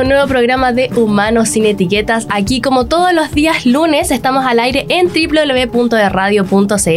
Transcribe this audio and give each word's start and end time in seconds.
un 0.00 0.08
nuevo 0.08 0.26
programa 0.26 0.72
de 0.72 0.90
Humanos 0.96 1.50
sin 1.50 1.66
Etiquetas. 1.66 2.26
Aquí, 2.30 2.60
como 2.60 2.86
todos 2.86 3.12
los 3.12 3.30
días 3.32 3.64
lunes, 3.64 4.10
estamos 4.10 4.44
al 4.44 4.58
aire 4.58 4.86
en 4.88 5.06
www.radio.cl 5.06 6.88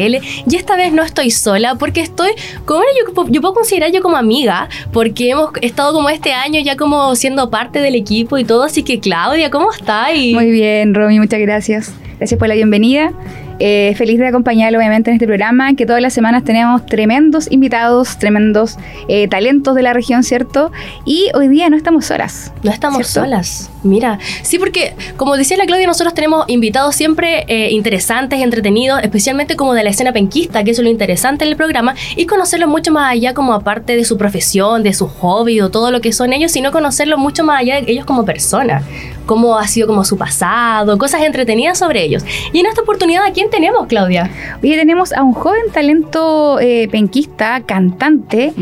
y 0.49 0.55
esta 0.55 0.75
vez 0.75 0.91
no 0.93 1.03
estoy 1.03 1.29
sola 1.29 1.75
porque 1.75 2.01
estoy 2.01 2.31
con 2.65 2.81
yo, 2.81 3.25
yo 3.29 3.41
puedo 3.41 3.53
considerar 3.53 3.91
yo 3.91 4.01
como 4.01 4.17
amiga 4.17 4.67
porque 4.91 5.29
hemos 5.29 5.51
estado 5.61 5.93
como 5.93 6.09
este 6.09 6.33
año 6.33 6.59
ya 6.61 6.75
como 6.75 7.15
siendo 7.15 7.49
parte 7.49 7.79
del 7.79 7.95
equipo 7.95 8.37
y 8.37 8.45
todo. 8.45 8.63
Así 8.63 8.83
que, 8.83 8.99
Claudia, 8.99 9.51
¿cómo 9.51 9.71
estás? 9.71 10.09
Muy 10.09 10.49
bien, 10.49 10.95
Romy, 10.95 11.19
muchas 11.19 11.39
gracias. 11.39 11.93
Gracias 12.17 12.39
por 12.39 12.47
la 12.47 12.55
bienvenida. 12.55 13.13
Eh, 13.59 13.93
feliz 13.97 14.19
de 14.19 14.27
acompañarlo 14.27 14.77
obviamente 14.77 15.09
en 15.09 15.15
este 15.15 15.25
programa, 15.25 15.73
que 15.73 15.85
todas 15.85 16.01
las 16.01 16.13
semanas 16.13 16.43
tenemos 16.43 16.85
tremendos 16.85 17.51
invitados, 17.51 18.17
tremendos 18.17 18.77
eh, 19.07 19.27
talentos 19.27 19.75
de 19.75 19.81
la 19.81 19.93
región, 19.93 20.23
¿cierto? 20.23 20.71
Y 21.05 21.29
hoy 21.33 21.47
día 21.47 21.69
no 21.69 21.77
estamos 21.77 22.05
solas. 22.05 22.53
No 22.63 22.71
estamos 22.71 23.07
solas. 23.07 23.71
Mira, 23.83 24.19
sí, 24.41 24.59
porque 24.59 24.93
como 25.15 25.37
decía 25.37 25.57
la 25.57 25.65
Claudia, 25.65 25.87
nosotros 25.87 26.13
tenemos 26.13 26.45
invitados 26.47 26.95
siempre 26.95 27.45
eh, 27.47 27.71
interesantes, 27.71 28.41
entretenidos, 28.41 29.01
especialmente 29.01 29.55
como 29.55 29.73
de 29.73 29.83
la 29.83 29.89
escena 29.89 30.13
penquista, 30.13 30.63
que 30.63 30.71
es 30.71 30.79
lo 30.79 30.89
interesante 30.89 31.45
en 31.45 31.51
el 31.51 31.57
programa, 31.57 31.95
y 32.15 32.25
conocerlos 32.25 32.69
mucho 32.69 32.91
más 32.91 33.11
allá 33.11 33.33
como 33.33 33.53
aparte 33.53 33.95
de 33.95 34.05
su 34.05 34.17
profesión, 34.17 34.83
de 34.83 34.93
su 34.93 35.07
hobby 35.07 35.61
o 35.61 35.69
todo 35.69 35.91
lo 35.91 36.01
que 36.01 36.13
son 36.13 36.33
ellos, 36.33 36.51
sino 36.51 36.71
conocerlos 36.71 37.19
mucho 37.19 37.43
más 37.43 37.61
allá 37.61 37.81
de 37.81 37.91
ellos 37.91 38.05
como 38.05 38.25
personas, 38.25 38.83
cómo 39.27 39.59
ha 39.59 39.67
sido 39.67 39.85
como 39.85 40.03
su 40.03 40.17
pasado, 40.17 40.97
cosas 40.97 41.21
entretenidas 41.21 41.77
sobre 41.77 42.03
ellos. 42.03 42.25
Y 42.51 42.59
en 42.59 42.65
esta 42.65 42.81
oportunidad, 42.81 43.25
¿a 43.25 43.31
quién 43.31 43.51
tenemos, 43.51 43.85
Claudia? 43.85 44.31
Hoy 44.63 44.71
tenemos 44.71 45.13
a 45.13 45.21
un 45.21 45.33
joven 45.33 45.69
talento 45.71 46.59
eh, 46.59 46.87
penquista, 46.89 47.61
cantante, 47.61 48.53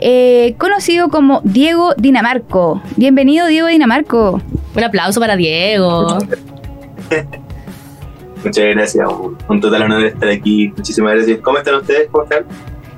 eh, 0.00 0.56
conocido 0.58 1.08
como 1.10 1.40
Diego 1.44 1.94
Dinamarco. 1.96 2.82
Bienvenido, 2.96 3.46
Diego 3.46 3.68
Dinamarco. 3.68 4.40
Un 4.74 4.82
aplauso 4.82 5.20
para 5.20 5.36
Diego. 5.36 6.18
Muchas 8.44 8.64
gracias, 8.74 9.08
un, 9.48 9.60
total 9.60 9.82
honor 9.82 10.04
estar 10.04 10.28
aquí. 10.28 10.72
Muchísimas 10.76 11.14
gracias. 11.14 11.38
¿Cómo 11.40 11.58
están 11.58 11.76
ustedes? 11.76 12.08
¿Cómo 12.10 12.24
están? 12.24 12.44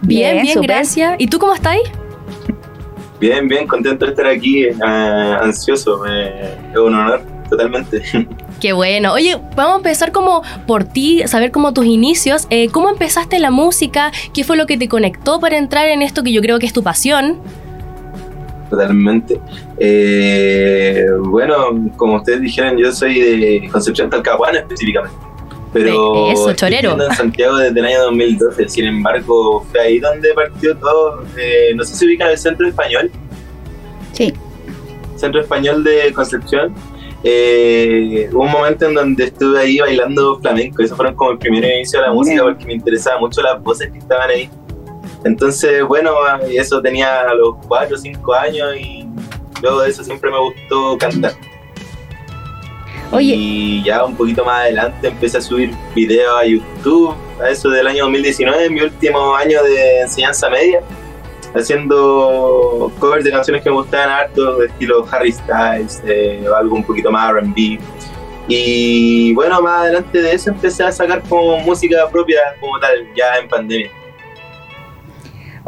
Bien, 0.02 0.42
bien, 0.42 0.60
gracias. 0.62 1.16
¿Y 1.18 1.26
tú 1.26 1.38
cómo 1.38 1.54
estás? 1.54 1.76
Bien, 3.18 3.48
bien, 3.48 3.66
contento 3.66 4.04
de 4.04 4.10
estar 4.12 4.26
aquí, 4.26 4.64
eh, 4.64 4.74
ansioso, 4.82 6.04
es 6.06 6.76
un 6.76 6.94
honor, 6.94 7.22
totalmente. 7.48 8.02
Qué 8.60 8.72
bueno. 8.72 9.12
Oye, 9.12 9.36
vamos 9.54 9.74
a 9.74 9.76
empezar 9.76 10.12
como 10.12 10.42
por 10.66 10.84
ti, 10.84 11.22
saber 11.26 11.50
cómo 11.50 11.72
tus 11.74 11.86
inicios. 11.86 12.46
Eh, 12.50 12.68
¿Cómo 12.70 12.88
empezaste 12.88 13.38
la 13.38 13.50
música? 13.50 14.12
¿Qué 14.32 14.44
fue 14.44 14.56
lo 14.56 14.66
que 14.66 14.78
te 14.78 14.88
conectó 14.88 15.40
para 15.40 15.58
entrar 15.58 15.86
en 15.88 16.02
esto 16.02 16.22
que 16.22 16.32
yo 16.32 16.40
creo 16.40 16.58
que 16.58 16.66
es 16.66 16.72
tu 16.72 16.82
pasión? 16.82 17.38
totalmente. 18.70 19.40
Eh, 19.78 21.06
bueno, 21.20 21.90
como 21.96 22.16
ustedes 22.16 22.40
dijeron, 22.40 22.76
yo 22.76 22.92
soy 22.92 23.20
de 23.20 23.68
Concepción 23.70 24.10
Talcahuana 24.10 24.58
específicamente. 24.58 25.16
Pero 25.82 26.30
Eso, 26.30 26.52
chorero. 26.54 27.00
en 27.00 27.14
Santiago 27.14 27.56
desde 27.56 27.78
el 27.78 27.86
año 27.86 28.02
2012. 28.04 28.68
Sin 28.68 28.84
embargo, 28.86 29.64
fue 29.70 29.80
ahí 29.80 29.98
donde 29.98 30.32
partió 30.34 30.76
todo. 30.76 31.22
Eh, 31.36 31.72
no 31.74 31.84
sé 31.84 31.96
si 31.96 32.06
ubican 32.06 32.30
el 32.30 32.38
Centro 32.38 32.66
Español. 32.66 33.10
Sí. 34.12 34.32
Centro 35.16 35.40
Español 35.40 35.84
de 35.84 36.12
Concepción. 36.12 36.74
Eh, 37.24 38.28
hubo 38.32 38.42
un 38.42 38.52
momento 38.52 38.86
en 38.86 38.94
donde 38.94 39.24
estuve 39.24 39.60
ahí 39.60 39.78
bailando 39.78 40.38
flamenco. 40.40 40.82
Eso 40.82 40.96
fueron 40.96 41.14
como 41.14 41.32
el 41.32 41.38
primer 41.38 41.64
inicio 41.64 42.00
de 42.00 42.06
la 42.06 42.12
música 42.12 42.42
porque 42.42 42.64
me 42.64 42.74
interesaba 42.74 43.18
mucho 43.18 43.42
las 43.42 43.62
voces 43.62 43.90
que 43.90 43.98
estaban 43.98 44.30
ahí. 44.30 44.48
Entonces, 45.24 45.82
bueno, 45.84 46.12
eso 46.48 46.80
tenía 46.80 47.22
a 47.22 47.34
los 47.34 47.56
4 47.66 47.96
o 47.96 47.98
5 47.98 48.34
años 48.34 48.76
y 48.78 49.04
luego 49.60 49.80
de 49.80 49.90
eso 49.90 50.04
siempre 50.04 50.30
me 50.30 50.38
gustó 50.38 50.96
cantar. 50.98 51.32
Oye. 53.10 53.34
Y 53.36 53.82
ya 53.84 54.04
un 54.04 54.16
poquito 54.16 54.44
más 54.44 54.62
adelante 54.62 55.08
empecé 55.08 55.38
a 55.38 55.40
subir 55.40 55.70
videos 55.94 56.34
a 56.38 56.44
YouTube, 56.44 57.14
a 57.42 57.50
eso 57.50 57.70
del 57.70 57.86
año 57.86 58.04
2019, 58.04 58.70
mi 58.70 58.80
último 58.80 59.34
año 59.34 59.62
de 59.62 60.00
enseñanza 60.00 60.50
media, 60.50 60.80
haciendo 61.54 62.92
covers 62.98 63.24
de 63.24 63.30
canciones 63.30 63.62
que 63.62 63.70
me 63.70 63.76
gustaban 63.76 64.10
harto, 64.10 64.58
de 64.58 64.66
estilo 64.66 65.06
Harry 65.10 65.32
Styles, 65.32 66.02
eh, 66.06 66.44
algo 66.56 66.76
un 66.76 66.84
poquito 66.84 67.10
más 67.10 67.32
RB. 67.32 67.78
Y 68.48 69.34
bueno, 69.34 69.60
más 69.60 69.82
adelante 69.82 70.22
de 70.22 70.32
eso 70.32 70.50
empecé 70.50 70.84
a 70.84 70.92
sacar 70.92 71.22
como 71.28 71.58
música 71.58 72.08
propia 72.10 72.40
como 72.60 72.78
tal, 72.78 73.06
ya 73.16 73.38
en 73.40 73.48
pandemia. 73.48 73.90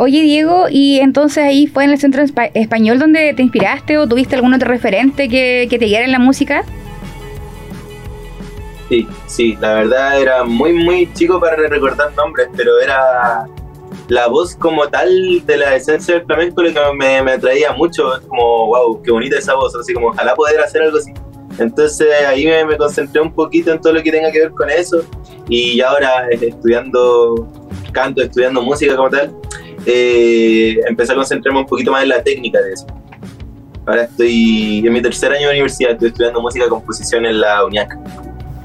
Oye, 0.01 0.23
Diego, 0.23 0.67
¿y 0.71 1.01
entonces 1.01 1.43
ahí 1.43 1.67
fue 1.67 1.83
en 1.83 1.91
el 1.91 1.99
Centro 1.99 2.23
Español 2.23 3.01
donde 3.01 3.35
te 3.35 3.43
inspiraste 3.43 3.99
o 3.99 4.07
tuviste 4.07 4.37
algún 4.37 4.55
otro 4.55 4.69
referente 4.69 5.29
que, 5.29 5.67
te 5.69 5.87
guiara 5.87 6.05
en 6.05 6.13
la 6.13 6.21
música? 6.21 6.63
Sí, 8.89 9.07
sí, 9.27 9.57
la 9.61 9.75
verdad 9.75 10.21
era 10.21 10.45
muy, 10.45 10.73
muy 10.73 11.13
chico 11.13 11.39
para 11.39 11.57
recordar 11.57 12.15
nombres, 12.15 12.49
pero 12.57 12.81
era 12.81 13.47
la 14.09 14.27
voz 14.29 14.57
como 14.57 14.89
tal 14.89 15.45
de 15.45 15.57
la 15.57 15.77
esencia 15.77 16.15
del 16.15 16.25
flamenco 16.25 16.63
lo 16.63 16.73
que 16.73 16.81
me, 16.97 17.23
me 17.23 17.33
atraía 17.33 17.73
mucho. 17.73 18.17
Es 18.17 18.25
como, 18.27 18.67
wow, 18.67 19.03
qué 19.03 19.11
bonita 19.11 19.39
esa 19.39 19.55
voz, 19.55 19.75
así 19.77 19.93
como 19.93 20.09
ojalá 20.09 20.35
poder 20.35 20.61
hacer 20.61 20.83
algo 20.83 20.99
así. 20.99 21.13
Entonces 21.59 22.09
ahí 22.27 22.47
me, 22.47 22.65
me, 22.65 22.77
concentré 22.77 23.21
un 23.21 23.33
poquito 23.33 23.73
en 23.73 23.81
todo 23.81 23.93
lo 23.93 24.03
que 24.03 24.13
tenga 24.13 24.31
que 24.31 24.41
ver 24.41 24.51
con 24.53 24.71
eso 24.71 25.03
y 25.49 25.81
ahora 25.81 26.29
eh, 26.31 26.39
estudiando 26.41 27.49
canto, 27.93 28.23
estudiando 28.23 28.63
música 28.63 28.95
como 28.95 29.11
tal, 29.11 29.35
eh, 29.85 30.79
empecé 30.87 31.13
a 31.13 31.17
concentrarme 31.17 31.61
un 31.61 31.67
poquito 31.67 31.91
más 31.91 32.03
en 32.05 32.11
la 32.11 32.23
técnica 32.23 32.61
de 32.61 32.73
eso. 32.73 32.87
Ahora 33.87 34.03
estoy 34.03 34.83
en 34.87 34.93
mi 34.93 35.03
tercer 35.03 35.33
año 35.33 35.49
de 35.49 35.55
universidad, 35.55 35.93
estoy 35.93 36.09
estudiando 36.09 36.41
música 36.41 36.67
y 36.67 36.69
composición 36.69 37.27
en 37.27 37.41
la 37.41 37.65
UNIAC. 37.65 37.99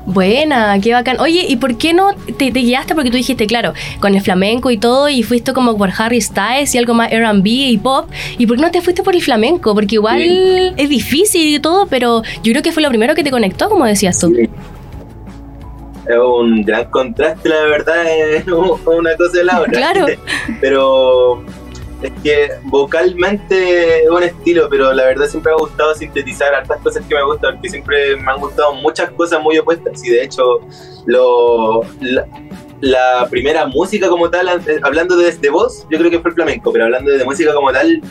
Buena, 0.05 0.79
qué 0.81 0.93
bacán. 0.93 1.19
Oye, 1.19 1.45
¿y 1.47 1.55
por 1.55 1.77
qué 1.77 1.93
no 1.93 2.13
te, 2.37 2.49
guiaste? 2.49 2.93
Porque 2.93 3.09
tú 3.09 3.17
dijiste, 3.17 3.47
claro, 3.47 3.73
con 3.99 4.15
el 4.15 4.21
flamenco 4.21 4.69
y 4.71 4.77
todo, 4.77 5.09
y 5.09 5.23
fuiste 5.23 5.53
como 5.53 5.77
por 5.77 5.91
Harry 5.97 6.19
Styles 6.19 6.75
y 6.75 6.77
algo 6.77 6.93
más 6.93 7.09
RB 7.11 7.45
y 7.45 7.77
pop. 7.77 8.09
¿Y 8.37 8.45
por 8.45 8.57
qué 8.57 8.61
no 8.63 8.71
te 8.71 8.81
fuiste 8.81 9.03
por 9.03 9.15
el 9.15 9.21
flamenco? 9.21 9.73
Porque 9.73 9.95
igual 9.95 10.73
es 10.77 10.89
difícil 10.89 11.55
y 11.55 11.59
todo, 11.59 11.87
pero 11.87 12.23
yo 12.43 12.51
creo 12.51 12.61
que 12.61 12.71
fue 12.71 12.83
lo 12.83 12.89
primero 12.89 13.15
que 13.15 13.23
te 13.23 13.31
conectó, 13.31 13.69
como 13.69 13.85
decías 13.85 14.19
tú 14.19 14.33
es 16.05 16.17
un 16.17 16.63
gran 16.63 16.85
contraste, 16.85 17.49
la 17.49 17.63
verdad, 17.63 18.05
es 18.35 18.47
una 18.47 19.15
cosa 19.15 19.37
de 19.37 19.43
la 19.43 19.61
otra. 19.61 19.71
Claro. 19.71 20.05
pero 20.59 21.43
es 22.03 22.13
que 22.21 22.49
vocalmente 22.63 24.03
es 24.03 24.09
un 24.09 24.23
estilo, 24.23 24.67
pero 24.69 24.93
la 24.93 25.05
verdad 25.05 25.27
siempre 25.27 25.51
me 25.51 25.55
ha 25.55 25.59
gustado 25.59 25.95
sintetizar 25.95 26.53
hartas 26.53 26.81
cosas 26.81 27.05
que 27.05 27.15
me 27.15 27.23
gustan, 27.23 27.55
porque 27.55 27.69
siempre 27.69 28.15
me 28.17 28.31
han 28.31 28.39
gustado 28.39 28.73
muchas 28.75 29.09
cosas 29.11 29.41
muy 29.41 29.57
opuestas. 29.57 30.03
Y 30.05 30.09
de 30.09 30.23
hecho, 30.23 30.59
lo, 31.05 31.81
la, 32.81 33.27
primera 33.29 33.65
música 33.65 34.09
como 34.09 34.29
tal, 34.29 34.49
hablando 34.83 35.15
de, 35.15 35.31
de 35.31 35.49
voz, 35.49 35.87
yo 35.89 35.97
creo 35.97 36.11
que 36.11 36.19
fue 36.19 36.31
el 36.31 36.35
flamenco, 36.35 36.71
pero 36.71 36.85
hablando 36.85 37.11
de 37.11 37.23
música 37.23 37.53
como 37.53 37.71
tal, 37.71 38.01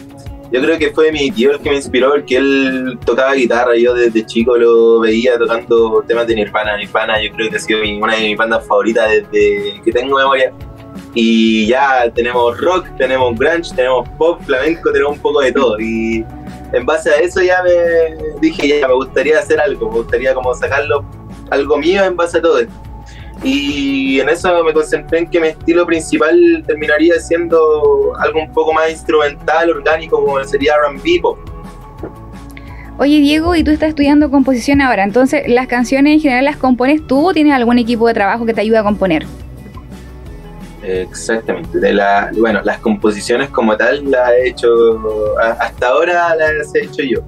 yo 0.52 0.60
creo 0.60 0.78
que 0.78 0.90
fue 0.90 1.10
mi 1.10 1.30
tío 1.30 1.52
el 1.52 1.60
que 1.60 1.70
me 1.70 1.76
inspiró, 1.76 2.10
porque 2.10 2.36
él 2.36 2.98
tocaba 3.06 3.32
guitarra, 3.32 3.74
yo 3.74 3.94
desde 3.94 4.26
chico 4.26 4.56
lo 4.58 5.00
veía 5.00 5.38
tocando 5.38 6.04
temas 6.06 6.26
de 6.26 6.34
Nirvana. 6.34 6.76
Nirvana 6.76 7.22
yo 7.22 7.32
creo 7.32 7.48
que 7.48 7.56
ha 7.56 7.58
sido 7.58 7.80
una 7.80 8.16
de 8.16 8.28
mis 8.28 8.36
bandas 8.36 8.66
favoritas 8.66 9.10
desde 9.10 9.80
que 9.82 9.92
tengo 9.92 10.18
memoria. 10.18 10.52
Y 11.14 11.66
ya 11.66 12.10
tenemos 12.14 12.58
rock, 12.60 12.86
tenemos 12.96 13.38
grunge, 13.38 13.74
tenemos 13.74 14.08
pop, 14.10 14.40
flamenco, 14.44 14.90
tenemos 14.92 15.16
un 15.16 15.22
poco 15.22 15.40
de 15.40 15.52
todo. 15.52 15.78
Y 15.78 16.24
en 16.72 16.86
base 16.86 17.10
a 17.10 17.16
eso 17.16 17.42
ya 17.42 17.62
me 17.62 18.40
dije, 18.40 18.80
ya 18.80 18.88
me 18.88 18.94
gustaría 18.94 19.38
hacer 19.38 19.60
algo, 19.60 19.90
me 19.90 19.96
gustaría 19.98 20.34
como 20.34 20.54
sacarlo 20.54 21.04
algo 21.50 21.76
mío 21.76 22.02
en 22.04 22.16
base 22.16 22.38
a 22.38 22.42
todo 22.42 22.58
esto. 22.58 22.72
Y 23.44 24.20
en 24.20 24.28
eso 24.28 24.62
me 24.62 24.72
concentré 24.72 25.18
en 25.18 25.26
que 25.28 25.40
mi 25.40 25.48
estilo 25.48 25.84
principal 25.84 26.62
terminaría 26.66 27.18
siendo 27.18 28.12
algo 28.18 28.40
un 28.40 28.52
poco 28.52 28.72
más 28.72 28.90
instrumental, 28.90 29.68
orgánico, 29.70 30.24
como 30.24 30.42
sería 30.44 30.74
R&B 30.74 31.20
pop. 31.20 31.38
Oye 32.98 33.18
Diego, 33.20 33.56
y 33.56 33.64
tú 33.64 33.70
estás 33.70 33.88
estudiando 33.88 34.30
composición 34.30 34.80
ahora, 34.80 35.02
entonces 35.02 35.42
las 35.48 35.66
canciones 35.66 36.14
en 36.14 36.20
general 36.20 36.44
las 36.44 36.56
compones 36.56 37.04
tú 37.06 37.30
o 37.30 37.32
tienes 37.32 37.52
algún 37.52 37.78
equipo 37.78 38.06
de 38.06 38.14
trabajo 38.14 38.46
que 38.46 38.54
te 38.54 38.60
ayude 38.60 38.78
a 38.78 38.84
componer? 38.84 39.26
Exactamente. 40.82 41.78
De 41.78 41.92
la, 41.92 42.30
bueno, 42.36 42.60
las 42.64 42.78
composiciones 42.78 43.50
como 43.50 43.76
tal 43.76 44.10
las 44.10 44.30
he 44.32 44.48
hecho, 44.48 45.38
hasta 45.38 45.88
ahora 45.88 46.34
las 46.34 46.74
he 46.74 46.84
hecho 46.84 47.02
yo. 47.02 47.20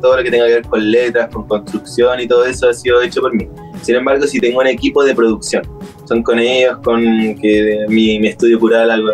todo 0.00 0.16
lo 0.16 0.22
que 0.22 0.30
tenga 0.30 0.46
que 0.46 0.54
ver 0.54 0.66
con 0.66 0.90
letras, 0.90 1.28
con 1.32 1.46
construcción 1.46 2.20
y 2.20 2.28
todo 2.28 2.44
eso 2.44 2.68
ha 2.68 2.74
sido 2.74 3.00
hecho 3.02 3.20
por 3.20 3.34
mí. 3.34 3.48
Sin 3.82 3.96
embargo, 3.96 4.26
si 4.26 4.38
tengo 4.40 4.60
un 4.60 4.66
equipo 4.66 5.02
de 5.04 5.14
producción. 5.14 5.62
Son 6.04 6.22
con 6.22 6.38
ellos, 6.38 6.78
con 6.84 7.00
que 7.40 7.86
mi, 7.88 8.18
mi 8.18 8.28
estudio 8.28 8.58
cural, 8.58 8.90
algo, 8.90 9.10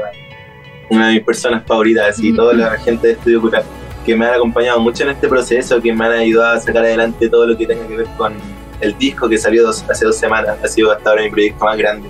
una 0.91 1.09
de 1.09 1.15
mis 1.15 1.23
personas 1.23 1.65
favoritas, 1.65 2.19
y 2.19 2.35
toda 2.35 2.55
la 2.55 2.77
gente 2.79 3.09
de 3.09 3.13
estudio 3.13 3.41
cural, 3.41 3.63
que 4.05 4.17
me 4.17 4.27
han 4.27 4.35
acompañado 4.35 4.81
mucho 4.81 5.05
en 5.05 5.11
este 5.11 5.29
proceso, 5.29 5.81
que 5.81 5.93
me 5.93 6.05
han 6.07 6.13
ayudado 6.13 6.57
a 6.57 6.61
sacar 6.61 6.85
adelante 6.85 7.29
todo 7.29 7.47
lo 7.47 7.57
que 7.57 7.67
tenga 7.67 7.87
que 7.87 7.99
ver 7.99 8.07
con 8.17 8.35
el 8.81 8.97
disco 8.97 9.29
que 9.29 9.39
salió 9.39 9.69
hace 9.69 10.05
dos 10.05 10.17
semanas, 10.17 10.57
ha 10.63 10.69
sido 10.69 10.91
hasta 10.91 11.11
ahora 11.11 11.23
mi 11.23 11.31
proyecto 11.31 11.65
más 11.65 11.77
grande. 11.77 12.09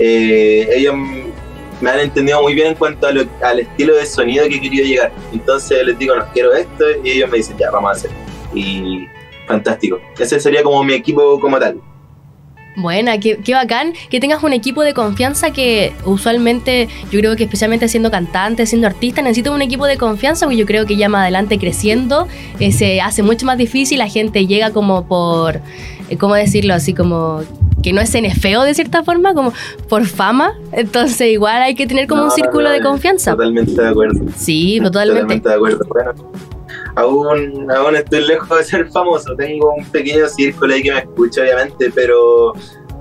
Eh, 0.00 0.68
ellos 0.74 0.94
me 1.80 1.90
han 1.90 2.00
entendido 2.00 2.42
muy 2.42 2.54
bien 2.54 2.68
en 2.68 2.74
cuanto 2.74 3.06
al 3.06 3.60
estilo 3.60 3.94
de 3.94 4.06
sonido 4.06 4.44
que 4.48 4.60
querido 4.60 4.84
llegar. 4.84 5.12
Entonces 5.32 5.84
les 5.84 5.98
digo, 5.98 6.16
no, 6.16 6.24
quiero 6.32 6.52
esto, 6.52 6.84
y 7.04 7.10
ellos 7.10 7.30
me 7.30 7.38
dicen, 7.38 7.56
ya, 7.58 7.70
vamos 7.70 7.90
a 7.90 7.92
hacer. 7.92 8.10
y 8.54 9.06
fantástico. 9.46 10.00
Ese 10.18 10.38
sería 10.38 10.62
como 10.62 10.82
mi 10.84 10.94
equipo 10.94 11.40
como 11.40 11.58
tal. 11.58 11.80
Buena, 12.76 13.18
qué, 13.18 13.38
qué, 13.38 13.52
bacán 13.52 13.94
que 14.10 14.20
tengas 14.20 14.44
un 14.44 14.52
equipo 14.52 14.82
de 14.82 14.94
confianza 14.94 15.50
que 15.50 15.92
usualmente, 16.04 16.88
yo 17.10 17.18
creo 17.18 17.34
que 17.34 17.44
especialmente 17.44 17.88
siendo 17.88 18.12
cantante, 18.12 18.64
siendo 18.64 18.86
artista, 18.86 19.22
necesita 19.22 19.50
un 19.50 19.60
equipo 19.60 19.86
de 19.86 19.98
confianza, 19.98 20.46
porque 20.46 20.56
yo 20.56 20.66
creo 20.66 20.86
que 20.86 20.96
ya 20.96 21.08
más 21.08 21.22
adelante 21.22 21.58
creciendo 21.58 22.28
eh, 22.60 22.70
se 22.70 23.00
hace 23.00 23.24
mucho 23.24 23.44
más 23.44 23.58
difícil, 23.58 23.98
la 23.98 24.08
gente 24.08 24.46
llega 24.46 24.70
como 24.70 25.06
por, 25.06 25.60
eh, 26.08 26.16
¿cómo 26.16 26.36
decirlo? 26.36 26.72
Así 26.72 26.94
como 26.94 27.42
que 27.82 27.92
no 27.92 28.00
es 28.00 28.14
en 28.14 28.30
feo 28.30 28.62
de 28.62 28.74
cierta 28.74 29.02
forma, 29.02 29.34
como 29.34 29.52
por 29.88 30.06
fama, 30.06 30.54
entonces 30.72 31.28
igual 31.28 31.62
hay 31.62 31.74
que 31.74 31.86
tener 31.86 32.06
como 32.06 32.22
No, 32.22 32.26
un 32.28 32.32
círculo 32.32 32.68
no, 32.68 32.74
de 32.74 32.80
confianza. 32.80 33.32
Totalmente 33.32 33.80
de 33.80 33.88
acuerdo. 33.88 34.20
Sí, 34.36 34.80
totalmente. 34.82 35.40
Totalmente 35.40 35.48
de 35.48 35.54
acuerdo. 35.54 35.84
Bueno, 35.88 36.12
aún, 36.96 37.70
aún 37.70 37.96
estoy 37.96 38.26
lejos 38.26 38.48
de 38.58 38.64
ser 38.64 38.90
famoso. 38.90 39.34
Tengo 39.36 39.74
un 39.74 39.84
pequeño 39.86 40.28
círculo 40.28 40.74
ahí 40.74 40.82
que 40.82 40.92
me 40.92 40.98
escucha, 40.98 41.42
obviamente, 41.42 41.90
pero 41.94 42.52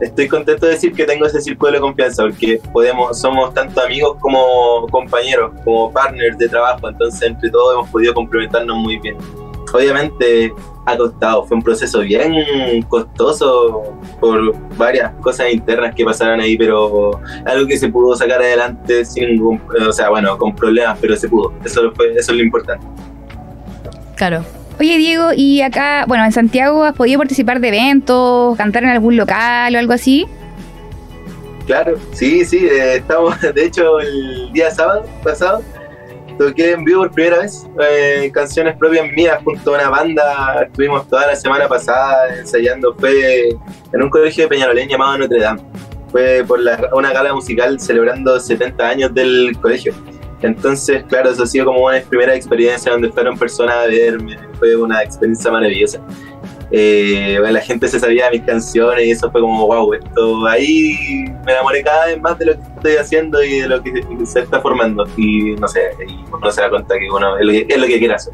estoy 0.02 0.28
contento 0.28 0.66
de 0.66 0.74
decir 0.74 0.94
que 0.94 1.06
tengo 1.06 1.26
ese 1.26 1.42
círculo 1.42 1.74
de 1.74 1.80
confianza 1.80 2.24
porque 2.24 2.62
podemos, 2.72 3.20
somos 3.20 3.54
tanto 3.54 3.82
amigos 3.82 4.18
como 4.20 4.88
compañeros, 4.88 5.52
como 5.64 5.92
partners 5.92 6.38
de 6.38 6.48
trabajo. 6.48 6.90
Entonces, 6.90 7.22
entre 7.22 7.50
todos 7.50 7.74
hemos 7.74 7.90
podido 7.90 8.14
complementarnos 8.14 8.78
muy 8.78 8.98
bien. 9.00 9.18
Obviamente 9.72 10.54
ha 10.86 10.98
costado, 10.98 11.46
fue 11.46 11.58
un 11.58 11.64
proceso 11.64 12.00
bien 12.00 12.34
costoso 12.88 13.94
por 14.20 14.56
varias 14.76 15.14
cosas 15.22 15.52
internas 15.52 15.94
que 15.94 16.04
pasaron 16.04 16.40
ahí, 16.40 16.58
pero 16.58 17.20
algo 17.46 17.68
que 17.68 17.78
se 17.78 17.90
pudo 17.90 18.16
sacar 18.16 18.42
adelante 18.42 19.06
sin 19.06 19.28
ningún, 19.28 19.62
o 19.88 19.92
sea, 19.92 20.10
bueno, 20.10 20.38
con 20.38 20.56
problemas, 20.56 20.98
pero 21.00 21.16
se 21.16 21.30
pudo. 21.30 21.54
Eso, 21.64 21.92
fue, 21.96 22.14
eso 22.14 22.32
es 22.32 22.38
lo 22.38 22.44
importante. 22.44 22.86
Claro. 24.16 24.44
Oye, 24.80 24.98
Diego, 24.98 25.32
y 25.36 25.62
acá, 25.62 26.06
bueno, 26.08 26.24
en 26.24 26.32
Santiago, 26.32 26.84
¿has 26.86 26.96
podido 26.96 27.20
participar 27.20 27.60
de 27.60 27.68
eventos, 27.68 28.58
cantar 28.58 28.84
en 28.84 28.90
algún 28.90 29.18
local 29.18 29.76
o 29.76 29.78
algo 29.78 29.94
así? 29.94 30.26
Claro, 31.66 31.98
sí, 32.14 32.46
sí, 32.46 32.66
eh, 32.66 32.96
estamos, 32.96 33.40
de 33.54 33.66
hecho, 33.66 34.00
el 34.00 34.52
día 34.54 34.72
sábado 34.72 35.06
pasado 35.24 35.62
toqué 36.40 36.72
en 36.72 36.86
vivo 36.86 37.02
por 37.02 37.12
primera 37.12 37.40
vez 37.40 37.68
eh, 37.82 38.32
canciones 38.34 38.78
propias 38.78 39.12
mías 39.12 39.42
junto 39.44 39.72
a 39.72 39.80
una 39.80 39.90
banda. 39.90 40.64
Estuvimos 40.64 41.06
toda 41.10 41.28
la 41.28 41.36
semana 41.36 41.68
pasada 41.68 42.34
ensayando. 42.38 42.96
Fue 42.98 43.50
en 43.50 44.02
un 44.02 44.10
colegio 44.10 44.46
de 44.46 44.48
Peñalolén 44.48 44.88
llamado 44.88 45.18
Notre 45.18 45.42
Dame. 45.42 45.62
Fue 46.10 46.46
por 46.48 46.62
la, 46.62 46.90
una 46.94 47.12
gala 47.12 47.34
musical 47.34 47.78
celebrando 47.78 48.40
70 48.40 48.88
años 48.88 49.14
del 49.14 49.56
colegio. 49.62 49.94
Entonces, 50.42 51.04
claro, 51.10 51.32
eso 51.32 51.44
ha 51.44 51.48
sido 51.48 51.66
como 51.66 51.86
una 51.86 52.00
primera 52.00 52.34
experiencia 52.34 52.94
donde 52.94 53.12
fueron 53.12 53.38
personas 53.38 53.76
a 53.76 53.88
verme. 53.88 54.38
Fue 54.60 54.78
una 54.78 55.04
experiencia 55.04 55.52
maravillosa. 55.52 56.00
Eh, 56.72 57.40
la 57.42 57.62
gente 57.62 57.88
se 57.88 58.00
sabía 58.00 58.30
mis 58.30 58.42
canciones 58.44 59.06
y 59.06 59.12
eso 59.12 59.32
fue 59.32 59.42
como, 59.42 59.66
wow, 59.66 59.94
esto 59.94 60.46
ahí 60.48 61.26
me 61.46 61.54
enamoré 61.54 61.84
cada 61.84 62.08
vez 62.08 62.22
más 62.22 62.38
de 62.38 62.46
lo 62.46 62.54
que 62.54 62.62
estoy 62.76 62.96
haciendo 62.98 63.44
y 63.44 63.62
de 63.62 63.68
lo 63.68 63.82
que 63.82 63.92
se 64.26 64.42
está 64.42 64.62
formando. 64.62 65.08
Y 65.18 65.56
no 65.56 65.68
sé, 65.68 65.92
y 66.08 66.24
uno 66.32 66.52
se 66.52 66.62
da 66.62 66.70
cuenta 66.70 66.98
que 66.98 67.10
bueno, 67.10 67.38
es 67.38 67.46
lo 67.46 67.52
que, 67.52 67.66
es 67.68 67.78
lo 67.78 67.88
que 67.88 68.00
quiere 68.00 68.14
hacer. 68.14 68.34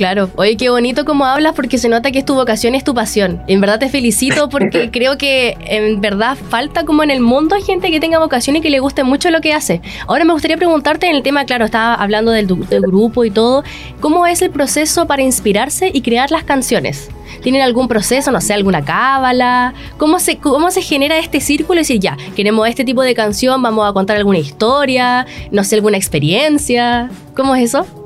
Claro, 0.00 0.30
oye, 0.36 0.56
qué 0.56 0.70
bonito 0.70 1.04
como 1.04 1.26
hablas 1.26 1.52
porque 1.54 1.76
se 1.76 1.90
nota 1.90 2.10
que 2.10 2.20
es 2.20 2.24
tu 2.24 2.34
vocación, 2.34 2.74
es 2.74 2.84
tu 2.84 2.94
pasión. 2.94 3.42
En 3.48 3.60
verdad 3.60 3.78
te 3.78 3.90
felicito 3.90 4.48
porque 4.48 4.90
creo 4.90 5.18
que 5.18 5.58
en 5.60 6.00
verdad 6.00 6.38
falta 6.48 6.86
como 6.86 7.02
en 7.02 7.10
el 7.10 7.20
mundo 7.20 7.54
gente 7.56 7.90
que 7.90 8.00
tenga 8.00 8.18
vocación 8.18 8.56
y 8.56 8.62
que 8.62 8.70
le 8.70 8.80
guste 8.80 9.04
mucho 9.04 9.28
lo 9.28 9.42
que 9.42 9.52
hace. 9.52 9.82
Ahora 10.06 10.24
me 10.24 10.32
gustaría 10.32 10.56
preguntarte 10.56 11.06
en 11.06 11.16
el 11.16 11.22
tema, 11.22 11.44
claro, 11.44 11.66
estaba 11.66 11.92
hablando 11.92 12.30
del, 12.30 12.46
del 12.46 12.80
grupo 12.80 13.26
y 13.26 13.30
todo, 13.30 13.62
¿cómo 14.00 14.26
es 14.26 14.40
el 14.40 14.48
proceso 14.48 15.06
para 15.06 15.20
inspirarse 15.20 15.90
y 15.92 16.00
crear 16.00 16.30
las 16.30 16.44
canciones? 16.44 17.10
¿Tienen 17.42 17.60
algún 17.60 17.86
proceso, 17.86 18.30
no 18.30 18.40
sé, 18.40 18.54
alguna 18.54 18.82
cábala? 18.82 19.74
¿Cómo 19.98 20.18
se, 20.18 20.38
¿Cómo 20.38 20.70
se 20.70 20.80
genera 20.80 21.18
este 21.18 21.40
círculo 21.40 21.78
y 21.78 21.82
decir, 21.82 22.00
ya, 22.00 22.16
queremos 22.34 22.66
este 22.66 22.86
tipo 22.86 23.02
de 23.02 23.14
canción, 23.14 23.62
vamos 23.62 23.86
a 23.86 23.92
contar 23.92 24.16
alguna 24.16 24.38
historia, 24.38 25.26
no 25.50 25.62
sé, 25.62 25.74
alguna 25.74 25.98
experiencia? 25.98 27.10
¿Cómo 27.36 27.54
es 27.54 27.64
eso? 27.64 27.99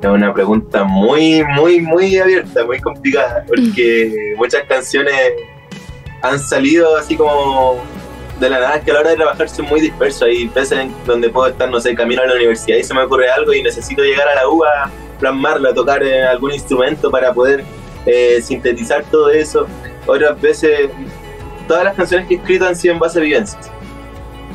Es 0.00 0.08
una 0.08 0.32
pregunta 0.32 0.84
muy, 0.84 1.44
muy, 1.44 1.80
muy 1.80 2.16
abierta, 2.18 2.64
muy 2.64 2.80
complicada, 2.80 3.44
porque 3.48 4.34
muchas 4.36 4.64
canciones 4.64 5.14
han 6.22 6.38
salido 6.38 6.96
así 6.96 7.16
como 7.16 7.78
de 8.38 8.48
la 8.48 8.60
nada, 8.60 8.80
que 8.80 8.90
a 8.90 8.94
la 8.94 9.00
hora 9.00 9.10
de 9.10 9.16
trabajar 9.16 9.48
son 9.50 9.66
muy 9.66 9.80
dispersos. 9.82 10.22
Hay 10.22 10.48
veces 10.48 10.78
en 10.78 10.94
donde 11.04 11.28
puedo 11.28 11.48
estar, 11.48 11.70
no 11.70 11.78
sé, 11.80 11.94
camino 11.94 12.22
a 12.22 12.26
la 12.26 12.34
universidad 12.34 12.78
y 12.78 12.82
se 12.82 12.94
me 12.94 13.02
ocurre 13.02 13.30
algo 13.30 13.52
y 13.52 13.62
necesito 13.62 14.02
llegar 14.02 14.26
a 14.28 14.34
la 14.36 14.48
U 14.48 14.64
a 14.64 14.90
plasmarlo, 15.18 15.68
a 15.68 15.74
tocar 15.74 16.02
eh, 16.02 16.24
algún 16.24 16.52
instrumento 16.52 17.10
para 17.10 17.34
poder 17.34 17.62
eh, 18.06 18.40
sintetizar 18.42 19.04
todo 19.10 19.28
eso. 19.28 19.66
Otras 20.06 20.40
veces, 20.40 20.88
todas 21.68 21.84
las 21.84 21.94
canciones 21.94 22.26
que 22.26 22.34
he 22.34 22.36
escrito 22.38 22.66
han 22.66 22.74
sido 22.74 22.94
en 22.94 23.00
base 23.00 23.18
a 23.18 23.22
vivencias. 23.22 23.70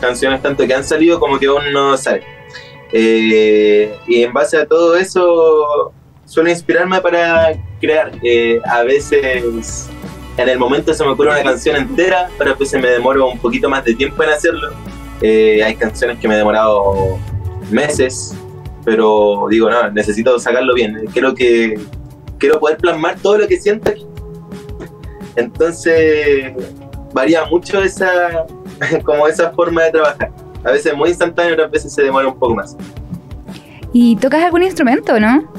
Canciones 0.02 0.42
tanto 0.42 0.66
que 0.66 0.74
han 0.74 0.84
salido 0.84 1.20
como 1.20 1.38
que 1.38 1.46
aún 1.46 1.72
no 1.72 1.96
salen. 1.96 2.35
Eh, 2.92 3.94
y 4.08 4.24
en 4.24 4.34
base 4.34 4.58
a 4.58 4.66
todo 4.66 4.96
eso 4.96 5.94
suele 6.26 6.52
inspirarme 6.52 7.00
para 7.02 7.54
crear. 7.80 8.12
Eh, 8.24 8.60
a 8.66 8.84
veces 8.84 9.90
en 10.38 10.50
el 10.50 10.60
momento 10.60 10.94
se 10.94 11.04
me 11.04 11.12
ocurre 11.12 11.30
una 11.30 11.44
canción 11.44 11.76
entera, 11.76 12.30
pero 12.38 12.52
a 12.52 12.56
veces 12.56 12.82
me 12.82 12.90
demoro 12.90 13.30
un 13.30 13.40
poquito 13.40 13.70
más 13.70 13.86
de 13.86 13.96
tiempo 13.96 14.24
en 14.24 14.30
hacerlo. 14.30 14.70
Eh, 15.22 15.64
hay 15.64 15.76
canciones 15.76 16.20
que 16.20 16.28
me 16.28 16.36
he 16.36 16.38
demorado 16.38 17.18
meses, 17.72 18.36
pero 18.84 19.48
digo, 19.50 19.70
no, 19.70 19.90
necesito 19.92 20.38
sacarlo 20.40 20.74
bien. 20.74 21.06
Quiero 21.14 21.34
que 21.34 21.80
quiero 22.38 22.60
poder 22.60 22.78
plasmar 22.78 23.18
todo 23.20 23.38
lo 23.40 23.48
que 23.48 23.58
siento 23.58 23.90
aquí. 23.90 24.06
Entonces 25.36 26.54
varía 27.14 27.46
mucho 27.46 27.82
esa 27.82 28.46
como 29.04 29.28
esa 29.28 29.52
forma 29.52 29.84
de 29.84 29.92
trabajar. 29.92 30.45
A 30.66 30.72
veces 30.72 30.96
muy 30.96 31.10
instantáneo, 31.10 31.54
otras 31.54 31.72
veces 31.72 31.94
se 31.94 32.04
demora 32.04 32.28
un 32.28 32.38
poco 32.38 32.56
más. 32.56 32.76
¿Y 33.94 34.16
tocas 34.18 34.44
algún 34.44 34.64
instrumento, 34.64 35.20
no? 35.20 35.50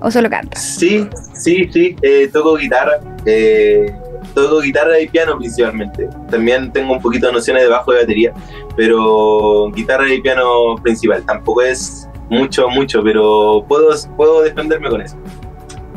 ¿O 0.00 0.10
solo 0.10 0.30
cantas? 0.30 0.62
Sí, 0.62 1.08
sí, 1.34 1.68
sí. 1.72 1.96
Eh, 2.02 2.28
toco 2.32 2.56
guitarra. 2.56 3.00
Eh, 3.26 3.92
toco 4.34 4.60
guitarra 4.60 5.00
y 5.00 5.08
piano 5.08 5.36
principalmente. 5.38 6.08
También 6.30 6.72
tengo 6.72 6.92
un 6.92 7.00
poquito 7.00 7.26
de 7.26 7.32
nociones 7.32 7.64
de 7.64 7.68
bajo 7.68 7.92
y 7.92 7.96
batería, 7.96 8.32
pero 8.76 9.70
guitarra 9.72 10.12
y 10.12 10.20
piano 10.20 10.76
principal. 10.82 11.24
Tampoco 11.24 11.62
es 11.62 12.08
mucho, 12.28 12.68
mucho, 12.68 13.02
pero 13.02 13.64
puedo, 13.66 13.88
puedo 14.16 14.42
defenderme 14.42 14.88
con 14.88 15.00
eso. 15.00 15.16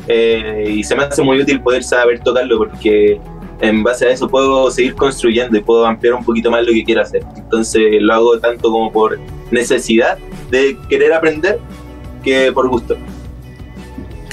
Eh, 0.08 0.66
y 0.68 0.84
se 0.84 0.96
me 0.96 1.04
hace 1.04 1.22
muy 1.22 1.40
útil 1.40 1.62
poder 1.62 1.84
saber 1.84 2.20
tocarlo 2.20 2.58
porque 2.58 3.22
en 3.62 3.84
base 3.84 4.08
a 4.08 4.10
eso 4.12 4.28
puedo 4.28 4.70
seguir 4.72 4.96
construyendo 4.96 5.58
y 5.58 5.62
puedo 5.62 5.86
ampliar 5.86 6.16
un 6.16 6.26
poquito 6.26 6.52
más 6.52 6.66
lo 6.66 6.74
que 6.74 6.84
quiero 6.84 7.02
hacer. 7.02 7.24
Entonces 7.38 8.02
lo 8.02 8.14
hago 8.14 8.40
tanto 8.40 8.72
como 8.72 8.92
por 8.92 9.20
necesidad 9.52 10.18
de 10.50 10.78
querer 10.90 11.14
aprender 11.14 11.60
que 12.24 12.52
por 12.52 12.70
gusto. 12.70 12.98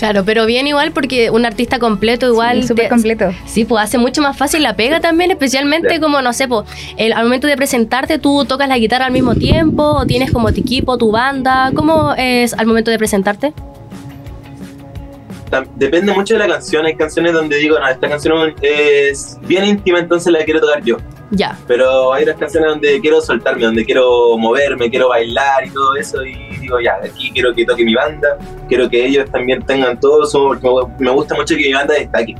Claro, 0.01 0.25
pero 0.25 0.47
bien 0.47 0.67
igual 0.67 0.93
porque 0.93 1.29
un 1.29 1.45
artista 1.45 1.79
completo 1.79 2.27
igual... 2.27 2.63
Sí, 2.63 2.69
súper 2.69 2.89
completo. 2.89 3.35
Sí, 3.45 3.67
pues 3.67 3.85
hace 3.85 3.99
mucho 3.99 4.23
más 4.23 4.35
fácil 4.35 4.63
la 4.63 4.75
pega 4.75 4.99
también, 4.99 5.31
especialmente 5.31 6.01
como, 6.01 6.23
no 6.23 6.33
sé, 6.33 6.49
pues, 6.49 6.65
el, 6.97 7.13
al 7.13 7.25
momento 7.25 7.47
de 7.47 7.55
presentarte 7.55 8.19
tú 8.19 8.47
tocas 8.47 8.67
la 8.67 8.79
guitarra 8.79 9.05
al 9.05 9.13
mismo 9.13 9.35
tiempo 9.35 9.83
o 9.83 10.07
tienes 10.07 10.33
como 10.33 10.55
tu 10.55 10.61
equipo, 10.63 10.97
tu 10.97 11.11
banda. 11.11 11.71
¿Cómo 11.75 12.15
es 12.17 12.55
al 12.55 12.67
momento 12.67 12.91
de 12.91 12.97
presentarte? 12.97 13.53
Depende 15.77 16.13
mucho 16.13 16.35
de 16.35 16.41
la 16.41 16.49
canción. 16.49 16.87
Hay 16.87 16.95
canciones 16.97 17.33
donde 17.33 17.57
digo, 17.57 17.79
no, 17.79 17.89
esta 17.89 18.09
canción 18.09 18.55
es 18.63 19.39
bien 19.43 19.65
íntima, 19.65 19.99
entonces 19.99 20.33
la 20.33 20.45
quiero 20.45 20.61
tocar 20.61 20.83
yo. 20.85 20.97
Ya, 21.33 21.57
Pero 21.69 22.13
hay 22.13 22.23
otras 22.25 22.39
canciones 22.39 22.71
donde 22.71 23.01
quiero 23.01 23.21
soltarme, 23.21 23.65
donde 23.65 23.85
quiero 23.85 24.37
moverme, 24.37 24.91
quiero 24.91 25.09
bailar 25.11 25.65
y 25.65 25.71
todo 25.71 25.95
eso. 25.97 26.25
Y 26.25 26.35
digo, 26.59 26.81
ya, 26.81 26.99
aquí 27.05 27.31
quiero 27.33 27.55
que 27.55 27.65
toque 27.65 27.85
mi 27.85 27.95
banda, 27.95 28.37
quiero 28.69 28.89
que 28.91 29.07
ellos 29.07 29.31
también 29.31 29.63
tengan 29.65 29.99
todo 30.01 30.29
porque 30.49 30.67
me- 30.69 31.05
me 31.07 31.11
gusta 31.13 31.35
mucho 31.37 31.55
que 31.57 31.63
mi 31.69 31.73
banda 31.73 31.95
destaque. 31.95 32.35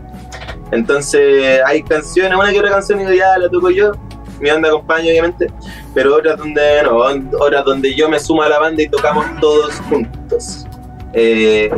Entonces, 0.73 1.61
hay 1.67 1.83
canciones, 1.83 2.37
una 2.39 2.51
que 2.53 2.59
otra 2.59 2.71
canción, 2.71 2.99
digo, 2.99 3.13
ya 3.13 3.39
la 3.39 3.49
toco 3.49 3.71
yo, 3.71 3.93
mi 4.41 4.51
banda 4.51 4.69
acompaña, 4.69 5.11
obviamente, 5.11 5.47
pero 5.95 6.17
otras 6.17 6.39
donde 6.39 6.83
no, 6.85 6.97
otras 7.39 7.65
donde 7.65 7.95
yo 7.95 8.09
me 8.09 8.19
sumo 8.19 8.43
a 8.43 8.49
la 8.49 8.59
banda 8.59 8.83
y 8.83 8.89
tocamos 8.89 9.25
todos 9.41 9.75
juntos. 9.89 10.67
Eh, 11.13 11.71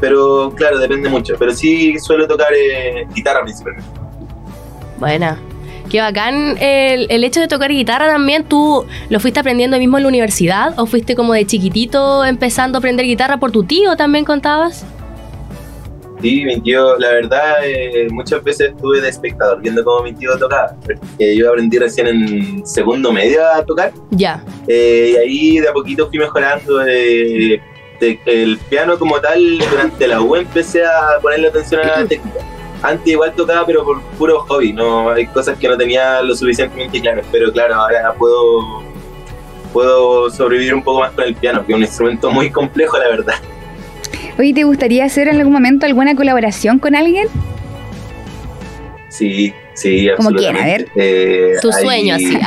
pero 0.00 0.52
claro, 0.56 0.78
depende 0.78 1.08
mucho. 1.08 1.34
Pero 1.38 1.52
sí 1.52 1.98
suelo 1.98 2.26
tocar 2.26 2.52
eh, 2.52 3.06
guitarra 3.14 3.42
principalmente. 3.42 3.88
buena. 4.98 5.38
Qué 5.90 6.00
bacán 6.00 6.58
el, 6.60 7.06
el 7.08 7.24
hecho 7.24 7.40
de 7.40 7.48
tocar 7.48 7.70
guitarra 7.70 8.08
también. 8.08 8.44
¿Tú 8.44 8.84
lo 9.08 9.20
fuiste 9.20 9.40
aprendiendo 9.40 9.78
mismo 9.78 9.96
en 9.96 10.02
la 10.02 10.08
universidad 10.08 10.78
o 10.78 10.84
fuiste 10.86 11.14
como 11.14 11.32
de 11.32 11.46
chiquitito 11.46 12.24
empezando 12.24 12.76
a 12.76 12.80
aprender 12.80 13.06
guitarra 13.06 13.38
por 13.38 13.52
tu 13.52 13.64
tío 13.64 13.96
también 13.96 14.24
contabas? 14.26 14.84
Sí, 16.20 16.44
mi 16.44 16.60
tío, 16.60 16.98
la 16.98 17.10
verdad, 17.10 17.64
eh, 17.64 18.08
muchas 18.10 18.42
veces 18.42 18.70
estuve 18.70 19.00
de 19.00 19.08
espectador 19.08 19.60
viendo 19.62 19.84
cómo 19.84 20.02
mi 20.02 20.12
tío 20.12 20.36
tocaba. 20.36 20.74
yo 21.18 21.48
aprendí 21.48 21.78
recién 21.78 22.08
en 22.08 22.66
segundo 22.66 23.12
medio 23.12 23.40
a 23.46 23.64
tocar 23.64 23.92
Ya, 24.10 24.42
eh, 24.66 25.12
y 25.12 25.16
ahí 25.16 25.58
de 25.60 25.68
a 25.68 25.72
poquito 25.72 26.08
fui 26.08 26.18
mejorando. 26.18 26.80
El 28.00 28.58
piano 28.68 28.98
como 28.98 29.20
tal, 29.20 29.58
durante 29.58 30.06
la 30.06 30.20
U 30.20 30.36
empecé 30.36 30.84
a 30.84 31.18
ponerle 31.20 31.48
atención 31.48 31.80
a 31.82 32.00
la 32.00 32.06
técnica. 32.06 32.40
Antes 32.82 33.08
igual 33.08 33.32
tocaba, 33.34 33.66
pero 33.66 33.84
por 33.84 34.00
puro 34.18 34.40
hobby, 34.40 34.72
no 34.72 35.10
hay 35.10 35.26
cosas 35.26 35.58
que 35.58 35.68
no 35.68 35.76
tenía 35.76 36.22
lo 36.22 36.34
suficientemente 36.34 37.00
claras, 37.00 37.26
pero 37.32 37.52
claro, 37.52 37.74
ahora 37.74 38.14
puedo 38.14 38.82
puedo 39.72 40.30
sobrevivir 40.30 40.74
un 40.74 40.82
poco 40.82 41.00
más 41.00 41.12
con 41.12 41.24
el 41.24 41.34
piano, 41.34 41.64
que 41.64 41.72
es 41.72 41.76
un 41.76 41.82
instrumento 41.82 42.30
muy 42.30 42.50
complejo, 42.50 42.98
la 42.98 43.08
verdad. 43.08 43.34
Oye, 44.38 44.54
¿te 44.54 44.64
gustaría 44.64 45.04
hacer 45.04 45.28
en 45.28 45.36
algún 45.36 45.52
momento 45.52 45.86
alguna 45.86 46.14
colaboración 46.14 46.78
con 46.78 46.94
alguien? 46.94 47.26
Sí, 49.08 49.52
sí, 49.74 50.08
Como 50.16 50.30
quiera, 50.30 50.62
a 50.62 50.66
ver. 50.66 50.88
Eh, 50.94 51.54
tu 51.60 51.72
sueño, 51.72 52.14
así. 52.14 52.38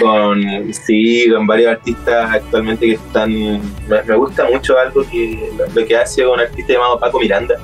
Con, 0.00 0.42
sí, 0.72 1.30
con 1.30 1.46
varios 1.46 1.72
artistas 1.72 2.34
actualmente 2.34 2.86
que 2.86 2.92
están. 2.94 3.32
Me, 3.32 4.16
gusta 4.16 4.44
mucho 4.44 4.76
algo 4.78 5.02
que 5.08 5.50
lo 5.74 5.86
que 5.86 5.96
hace 5.96 6.26
un 6.26 6.40
artista 6.40 6.72
llamado 6.72 6.98
Paco 6.98 7.20
Miranda. 7.20 7.54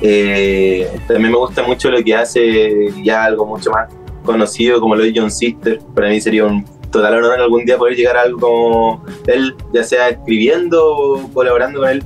Eh, 0.00 0.90
también 1.06 1.30
me 1.32 1.38
gusta 1.38 1.62
mucho 1.62 1.90
lo 1.90 2.02
que 2.02 2.14
hace 2.14 2.90
ya 3.02 3.24
algo 3.24 3.46
mucho 3.46 3.70
más 3.70 3.88
conocido 4.24 4.80
como 4.80 4.96
lo 4.96 5.04
de 5.04 5.12
John 5.14 5.30
Sister. 5.30 5.78
Para 5.94 6.08
mí 6.08 6.20
sería 6.20 6.44
un 6.44 6.64
total 6.90 7.14
honor 7.14 7.40
algún 7.40 7.64
día 7.64 7.78
poder 7.78 7.96
llegar 7.96 8.16
a 8.16 8.22
algo 8.22 8.40
como 8.40 9.04
él, 9.26 9.54
ya 9.72 9.84
sea 9.84 10.08
escribiendo 10.08 10.84
o 10.84 11.32
colaborando 11.32 11.80
con 11.80 11.88
él. 11.88 12.04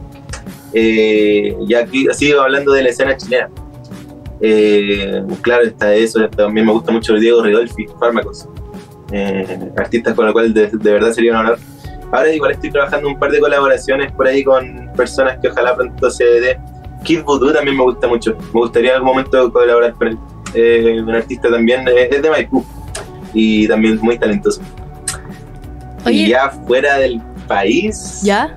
Eh, 0.75 1.57
y 1.67 1.75
aquí 1.75 2.07
sigo 2.13 2.43
hablando 2.43 2.73
de 2.73 2.83
la 2.83 2.89
escena 2.91 3.17
chilena. 3.17 3.49
Eh, 4.41 5.23
claro, 5.43 5.65
está 5.65 5.95
eso. 5.95 6.29
También 6.29 6.67
me 6.67 6.73
gusta 6.73 6.93
mucho 6.93 7.15
Diego 7.15 7.43
Ridolfi, 7.43 7.87
Fármacos. 7.99 8.49
Eh, 9.11 9.71
artistas 9.77 10.15
con 10.15 10.27
los 10.27 10.33
cuales 10.33 10.55
de, 10.55 10.69
verdad 10.93 11.13
sería 11.13 11.33
un 11.33 11.39
honor. 11.39 11.59
Ahora 12.13 12.33
igual 12.33 12.53
estoy 12.53 12.71
trabajando 12.71 13.09
un 13.09 13.19
par 13.19 13.31
de 13.31 13.41
colaboraciones 13.41 14.13
por 14.13 14.27
ahí 14.27 14.43
con 14.43 14.91
personas 14.97 15.39
que 15.41 15.49
ojalá 15.49 15.77
pronto 15.77 16.11
se 16.11 16.25
dé. 16.25 16.59
Kid 17.05 17.23
Voodoo 17.23 17.53
también 17.53 17.77
me 17.77 17.85
gusta 17.85 18.09
mucho. 18.09 18.37
Me 18.53 18.61
gustaría 18.61 18.91
en 18.91 18.97
algún 18.97 19.11
momento 19.11 19.53
colaborar 19.53 19.93
con 19.95 20.09
él. 20.09 20.19
Eh, 20.55 21.01
un 21.01 21.15
artista 21.15 21.51
también, 21.51 21.87
eh, 21.89 22.09
es 22.11 22.23
de 22.23 22.31
Maipú 22.31 22.65
y 23.35 23.69
también 23.69 23.99
muy 24.01 24.19
talentoso. 24.19 24.63
Y 26.07 26.29
ya 26.29 26.51
fuera 26.51 26.99
del 26.99 27.21
país. 27.47 28.21
¿Ya? 28.23 28.55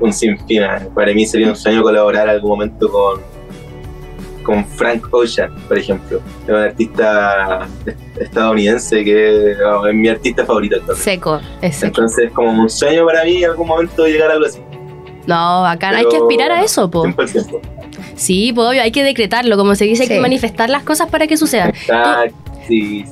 un 0.00 0.12
sinfín. 0.12 0.62
Para 0.94 1.14
mí 1.14 1.24
sería 1.24 1.48
un 1.48 1.56
sueño 1.56 1.82
colaborar 1.82 2.28
algún 2.28 2.50
momento 2.50 2.90
con 2.90 3.20
con 4.42 4.64
Frank 4.64 5.06
Ocean, 5.12 5.54
por 5.68 5.78
ejemplo. 5.78 6.20
Es 6.44 6.48
un 6.48 6.56
artista 6.56 7.68
estadounidense 8.22 9.04
que 9.04 9.54
oh, 9.64 9.86
es 9.86 9.94
mi 9.94 10.08
artista 10.08 10.44
favorito. 10.44 10.76
Seco, 10.94 11.40
es 11.60 11.76
seco. 11.76 11.86
Entonces, 11.86 12.32
como 12.32 12.62
un 12.62 12.70
sueño 12.70 13.04
para 13.06 13.24
mí 13.24 13.42
en 13.42 13.50
algún 13.50 13.68
momento 13.68 14.06
llegar 14.06 14.30
a 14.30 14.34
algo 14.34 14.46
así. 14.46 14.60
No, 15.26 15.66
acá 15.66 15.90
hay 15.90 16.06
que 16.08 16.16
aspirar 16.16 16.50
a 16.50 16.62
eso, 16.62 16.90
po. 16.90 17.04
Sí, 18.16 18.52
pues 18.52 18.68
obvio, 18.68 18.82
hay 18.82 18.92
que 18.92 19.04
decretarlo, 19.04 19.56
como 19.56 19.74
se 19.74 19.84
dice, 19.84 20.04
hay 20.04 20.08
que 20.08 20.20
manifestar 20.20 20.68
las 20.70 20.82
cosas 20.82 21.08
para 21.08 21.26
que 21.26 21.36
sucedan. 21.36 21.70
Exacto. 21.70 22.41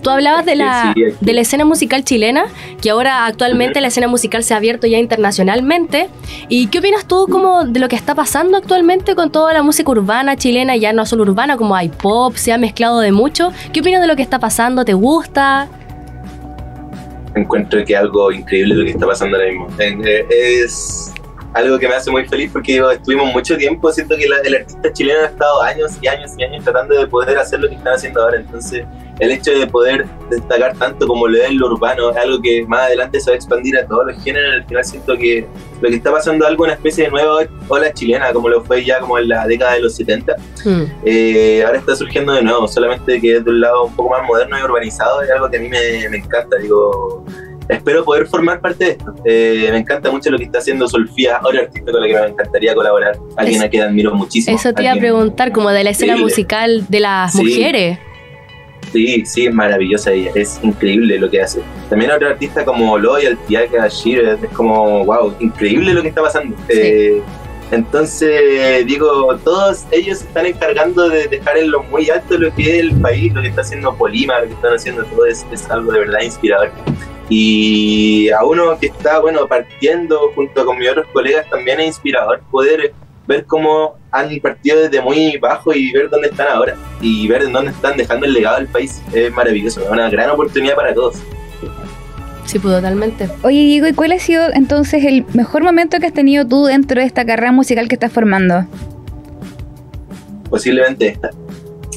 Tú 0.02 0.10
hablabas 0.10 0.46
de 0.46 0.56
la, 0.56 0.94
de 1.20 1.32
la 1.32 1.40
escena 1.40 1.64
musical 1.64 2.04
chilena, 2.04 2.44
que 2.80 2.90
ahora 2.90 3.26
actualmente 3.26 3.80
la 3.80 3.88
escena 3.88 4.08
musical 4.08 4.44
se 4.44 4.54
ha 4.54 4.56
abierto 4.56 4.86
ya 4.86 4.98
internacionalmente. 4.98 6.08
¿Y 6.48 6.68
qué 6.68 6.78
opinas 6.78 7.06
tú 7.06 7.26
como 7.30 7.64
de 7.64 7.80
lo 7.80 7.88
que 7.88 7.96
está 7.96 8.14
pasando 8.14 8.56
actualmente 8.56 9.14
con 9.14 9.30
toda 9.30 9.52
la 9.52 9.62
música 9.62 9.90
urbana 9.90 10.36
chilena, 10.36 10.76
ya 10.76 10.92
no 10.92 11.06
solo 11.06 11.22
urbana, 11.22 11.56
como 11.56 11.74
hay 11.74 11.88
pop, 11.88 12.34
se 12.36 12.52
ha 12.52 12.58
mezclado 12.58 13.00
de 13.00 13.12
mucho? 13.12 13.52
¿Qué 13.72 13.80
opinas 13.80 14.00
de 14.00 14.06
lo 14.06 14.16
que 14.16 14.22
está 14.22 14.38
pasando? 14.38 14.84
¿Te 14.84 14.94
gusta? 14.94 15.68
Encuentro 17.34 17.84
que 17.84 17.96
algo 17.96 18.32
increíble 18.32 18.74
lo 18.74 18.84
que 18.84 18.90
está 18.90 19.06
pasando 19.06 19.36
ahora 19.36 19.50
mismo. 19.50 19.68
Eh, 19.78 20.26
es 20.30 21.12
algo 21.54 21.78
que 21.78 21.88
me 21.88 21.94
hace 21.94 22.10
muy 22.10 22.24
feliz 22.26 22.50
porque 22.52 22.82
estuvimos 22.92 23.32
mucho 23.32 23.56
tiempo, 23.56 23.90
siento 23.92 24.16
que 24.16 24.24
el 24.24 24.54
artista 24.54 24.92
chileno 24.92 25.20
ha 25.20 25.26
estado 25.26 25.62
años 25.62 25.92
y 26.00 26.06
años 26.06 26.32
y 26.38 26.44
años 26.44 26.64
tratando 26.64 26.94
de 26.96 27.06
poder 27.06 27.38
hacer 27.38 27.60
lo 27.60 27.68
que 27.68 27.74
están 27.74 27.94
haciendo 27.94 28.22
ahora, 28.22 28.38
entonces 28.38 28.84
el 29.18 29.32
hecho 29.32 29.50
de 29.50 29.66
poder 29.66 30.06
destacar 30.30 30.74
tanto 30.76 31.06
como 31.06 31.28
lo 31.28 31.42
es 31.42 31.52
lo 31.52 31.66
urbano 31.66 32.10
es 32.10 32.16
algo 32.16 32.40
que 32.40 32.64
más 32.66 32.82
adelante 32.82 33.20
se 33.20 33.30
va 33.30 33.34
a 33.34 33.36
expandir 33.36 33.76
a 33.76 33.86
todos 33.86 34.06
los 34.06 34.22
géneros, 34.22 34.54
al 34.54 34.64
final 34.66 34.84
siento 34.84 35.16
que 35.16 35.46
lo 35.80 35.88
que 35.88 35.96
está 35.96 36.12
pasando 36.12 36.44
es 36.44 36.50
algo, 36.50 36.64
una 36.64 36.74
especie 36.74 37.04
de 37.04 37.10
nueva 37.10 37.40
ola 37.68 37.92
chilena, 37.92 38.32
como 38.32 38.48
lo 38.48 38.62
fue 38.62 38.84
ya 38.84 39.00
como 39.00 39.18
en 39.18 39.28
la 39.28 39.46
década 39.46 39.74
de 39.74 39.80
los 39.80 39.94
70, 39.96 40.36
hmm. 40.64 40.82
eh, 41.04 41.62
ahora 41.66 41.78
está 41.78 41.96
surgiendo 41.96 42.32
de 42.32 42.42
nuevo, 42.42 42.68
solamente 42.68 43.20
que 43.20 43.36
es 43.36 43.44
de 43.44 43.50
un 43.50 43.60
lado 43.60 43.84
un 43.86 43.96
poco 43.96 44.10
más 44.10 44.26
moderno 44.26 44.58
y 44.58 44.62
urbanizado, 44.62 45.22
es 45.22 45.30
algo 45.30 45.50
que 45.50 45.56
a 45.56 45.60
mí 45.60 45.68
me, 45.68 46.08
me 46.08 46.18
encanta, 46.18 46.56
digo 46.56 47.24
espero 47.70 48.04
poder 48.04 48.26
formar 48.26 48.60
parte 48.60 48.84
de 48.84 48.90
esto. 48.92 49.14
Eh, 49.24 49.68
me 49.70 49.78
encanta 49.78 50.10
mucho 50.10 50.30
lo 50.30 50.38
que 50.38 50.44
está 50.44 50.58
haciendo 50.58 50.88
Solfía, 50.88 51.40
otro 51.42 51.60
artista 51.60 51.92
con 51.92 52.00
la 52.00 52.06
que 52.06 52.14
me 52.14 52.26
encantaría 52.28 52.74
colaborar, 52.74 53.16
alguien 53.36 53.62
a 53.62 53.68
quien 53.68 53.82
admiro 53.82 54.14
muchísimo. 54.14 54.56
Eso 54.56 54.72
te 54.72 54.82
iba 54.82 54.92
a 54.92 54.96
preguntar, 54.96 55.52
como 55.52 55.70
de 55.70 55.84
la 55.84 55.90
escena 55.90 56.16
musical 56.16 56.86
de 56.88 57.00
las 57.00 57.34
mujeres. 57.34 57.98
Sí, 58.92 59.24
sí, 59.24 59.46
es 59.46 59.54
maravillosa 59.54 60.10
ella, 60.10 60.32
es 60.34 60.58
increíble 60.62 61.18
lo 61.18 61.30
que 61.30 61.40
hace. 61.40 61.60
También 61.88 62.10
otro 62.10 62.28
artista 62.28 62.64
como 62.64 62.98
Loyalty, 62.98 63.54
Aka 63.54 63.86
Shearer, 63.86 64.38
es 64.42 64.50
como, 64.50 65.04
wow, 65.04 65.32
increíble 65.38 65.94
lo 65.94 66.02
que 66.02 66.08
está 66.08 66.22
pasando. 66.22 66.56
Eh, 66.68 67.22
entonces, 67.70 68.84
digo, 68.86 69.36
todos 69.44 69.86
ellos 69.92 70.22
están 70.22 70.46
encargando 70.46 71.08
de 71.08 71.28
dejar 71.28 71.56
en 71.56 71.70
lo 71.70 71.84
muy 71.84 72.10
alto 72.10 72.36
lo 72.36 72.52
que 72.52 72.62
es 72.62 72.80
el 72.80 73.00
país, 73.00 73.32
lo 73.32 73.42
que 73.42 73.48
está 73.48 73.60
haciendo 73.60 73.94
Polima, 73.94 74.40
lo 74.40 74.48
que 74.48 74.54
están 74.54 74.74
haciendo 74.74 75.04
todo, 75.04 75.24
es, 75.26 75.46
es 75.52 75.70
algo 75.70 75.92
de 75.92 76.00
verdad 76.00 76.22
inspirador. 76.22 76.72
Y 77.30 78.28
a 78.30 78.44
uno 78.44 78.76
que 78.78 78.88
está, 78.88 79.20
bueno, 79.20 79.46
partiendo 79.46 80.32
junto 80.34 80.66
con 80.66 80.76
mis 80.76 80.90
otros 80.90 81.06
colegas 81.12 81.48
también 81.48 81.78
es 81.78 81.86
inspirador 81.86 82.40
poder 82.50 82.92
ver 83.28 83.46
cómo 83.46 83.94
han 84.10 84.40
partido 84.40 84.80
desde 84.80 85.00
muy 85.00 85.38
bajo 85.38 85.72
y 85.72 85.92
ver 85.92 86.10
dónde 86.10 86.26
están 86.28 86.48
ahora 86.48 86.74
y 87.00 87.28
ver 87.28 87.42
en 87.44 87.52
dónde 87.52 87.70
están 87.70 87.96
dejando 87.96 88.26
el 88.26 88.32
legado 88.32 88.56
del 88.56 88.66
país. 88.66 89.00
Es 89.12 89.32
maravilloso, 89.32 89.80
es 89.80 89.88
una 89.88 90.10
gran 90.10 90.30
oportunidad 90.30 90.74
para 90.74 90.92
todos. 90.92 91.22
Sí, 92.46 92.58
pues 92.58 92.74
totalmente. 92.74 93.28
Oye, 93.42 93.60
Diego, 93.60 93.86
¿y 93.86 93.92
cuál 93.92 94.10
ha 94.10 94.18
sido 94.18 94.52
entonces 94.52 95.04
el 95.04 95.24
mejor 95.34 95.62
momento 95.62 96.00
que 96.00 96.06
has 96.06 96.12
tenido 96.12 96.44
tú 96.44 96.64
dentro 96.64 97.00
de 97.00 97.06
esta 97.06 97.24
carrera 97.24 97.52
musical 97.52 97.86
que 97.86 97.94
estás 97.94 98.12
formando? 98.12 98.66
Posiblemente 100.48 101.06
esta. 101.06 101.30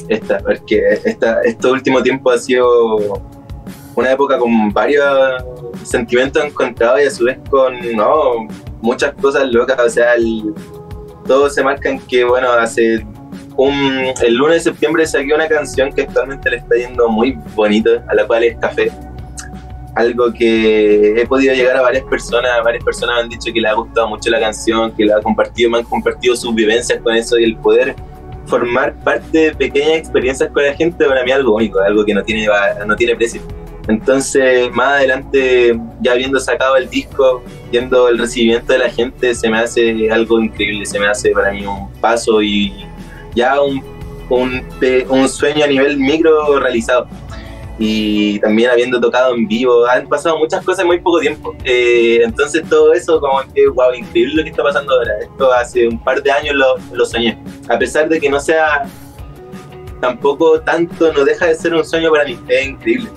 Esta, 0.08 0.38
porque 0.38 0.80
esta, 1.04 1.40
este 1.42 1.66
último 1.66 2.02
tiempo 2.04 2.30
ha 2.30 2.38
sido 2.38 3.20
una 3.94 4.12
época 4.12 4.38
con 4.38 4.72
varios 4.72 5.04
sentimientos 5.82 6.44
encontrados 6.44 7.00
y 7.02 7.06
a 7.06 7.10
su 7.10 7.24
vez 7.24 7.38
con 7.48 7.74
no, 7.94 8.48
muchas 8.80 9.12
cosas 9.14 9.50
locas. 9.50 9.78
O 9.80 9.88
sea, 9.88 10.14
el, 10.14 10.54
todos 11.26 11.54
se 11.54 11.62
marcan 11.62 11.98
que, 12.00 12.24
bueno, 12.24 12.50
hace 12.52 13.04
un, 13.56 14.12
el 14.22 14.34
lunes 14.34 14.64
de 14.64 14.70
septiembre 14.70 15.06
saqué 15.06 15.32
una 15.32 15.48
canción 15.48 15.92
que 15.92 16.02
actualmente 16.02 16.50
le 16.50 16.56
está 16.56 16.76
yendo 16.76 17.08
muy 17.08 17.38
bonito, 17.54 17.90
a 18.08 18.14
la 18.14 18.26
cual 18.26 18.44
es 18.44 18.58
Café. 18.58 18.90
Algo 19.94 20.32
que 20.32 21.20
he 21.20 21.26
podido 21.26 21.54
llegar 21.54 21.76
a 21.76 21.82
varias 21.82 22.04
personas, 22.04 22.50
varias 22.64 22.82
personas 22.82 23.22
han 23.22 23.28
dicho 23.28 23.52
que 23.52 23.60
les 23.60 23.70
ha 23.70 23.74
gustado 23.74 24.08
mucho 24.08 24.28
la 24.28 24.40
canción, 24.40 24.90
que 24.92 25.04
la 25.04 25.18
ha 25.18 25.22
compartido, 25.22 25.70
me 25.70 25.78
han 25.78 25.84
compartido 25.84 26.34
sus 26.34 26.52
vivencias 26.52 27.00
con 27.00 27.14
eso 27.14 27.38
y 27.38 27.44
el 27.44 27.56
poder 27.56 27.94
formar 28.46 28.94
parte 29.04 29.38
de 29.38 29.54
pequeñas 29.54 29.98
experiencias 29.98 30.50
con 30.50 30.64
la 30.64 30.74
gente 30.74 31.04
para 31.04 31.22
mí 31.22 31.30
es 31.30 31.36
algo 31.36 31.54
único, 31.54 31.78
algo 31.78 32.04
que 32.04 32.12
no 32.12 32.24
tiene, 32.24 32.48
no 32.84 32.96
tiene 32.96 33.14
precio. 33.14 33.40
Entonces, 33.88 34.70
más 34.72 34.94
adelante, 34.94 35.78
ya 36.00 36.12
habiendo 36.12 36.40
sacado 36.40 36.76
el 36.76 36.88
disco, 36.88 37.42
viendo 37.70 38.08
el 38.08 38.18
recibimiento 38.18 38.72
de 38.72 38.78
la 38.78 38.90
gente, 38.90 39.34
se 39.34 39.48
me 39.48 39.58
hace 39.58 40.10
algo 40.10 40.40
increíble, 40.40 40.86
se 40.86 40.98
me 40.98 41.06
hace 41.06 41.30
para 41.30 41.52
mí 41.52 41.66
un 41.66 41.92
paso 42.00 42.40
y 42.42 42.72
ya 43.34 43.60
un, 43.60 43.82
un, 44.30 45.28
sueño 45.28 45.64
a 45.64 45.68
nivel 45.68 45.98
micro 45.98 46.58
realizado. 46.58 47.06
Y 47.78 48.38
también 48.38 48.70
habiendo 48.70 49.00
tocado 49.00 49.34
en 49.34 49.48
vivo, 49.48 49.84
han 49.86 50.08
pasado 50.08 50.38
muchas 50.38 50.64
cosas 50.64 50.82
en 50.82 50.86
muy 50.86 51.00
poco 51.00 51.18
tiempo. 51.18 51.54
Eh, 51.64 52.20
entonces 52.22 52.62
todo 52.70 52.92
eso 52.94 53.20
como 53.20 53.40
que, 53.52 53.66
wow, 53.66 53.92
increíble 53.92 54.36
lo 54.36 54.44
que 54.44 54.50
está 54.50 54.62
pasando 54.62 54.94
ahora. 54.94 55.12
Esto 55.20 55.52
hace 55.52 55.88
un 55.88 56.02
par 56.02 56.22
de 56.22 56.30
años 56.30 56.54
lo, 56.54 56.76
lo 56.92 57.04
soñé. 57.04 57.36
A 57.68 57.76
pesar 57.76 58.08
de 58.08 58.20
que 58.20 58.30
no 58.30 58.38
sea 58.38 58.84
tampoco 60.00 60.60
tanto, 60.60 61.12
no 61.12 61.24
deja 61.24 61.46
de 61.46 61.54
ser 61.54 61.74
un 61.74 61.84
sueño 61.84 62.12
para 62.12 62.24
mí. 62.24 62.38
Es 62.48 62.66
increíble. 62.66 63.10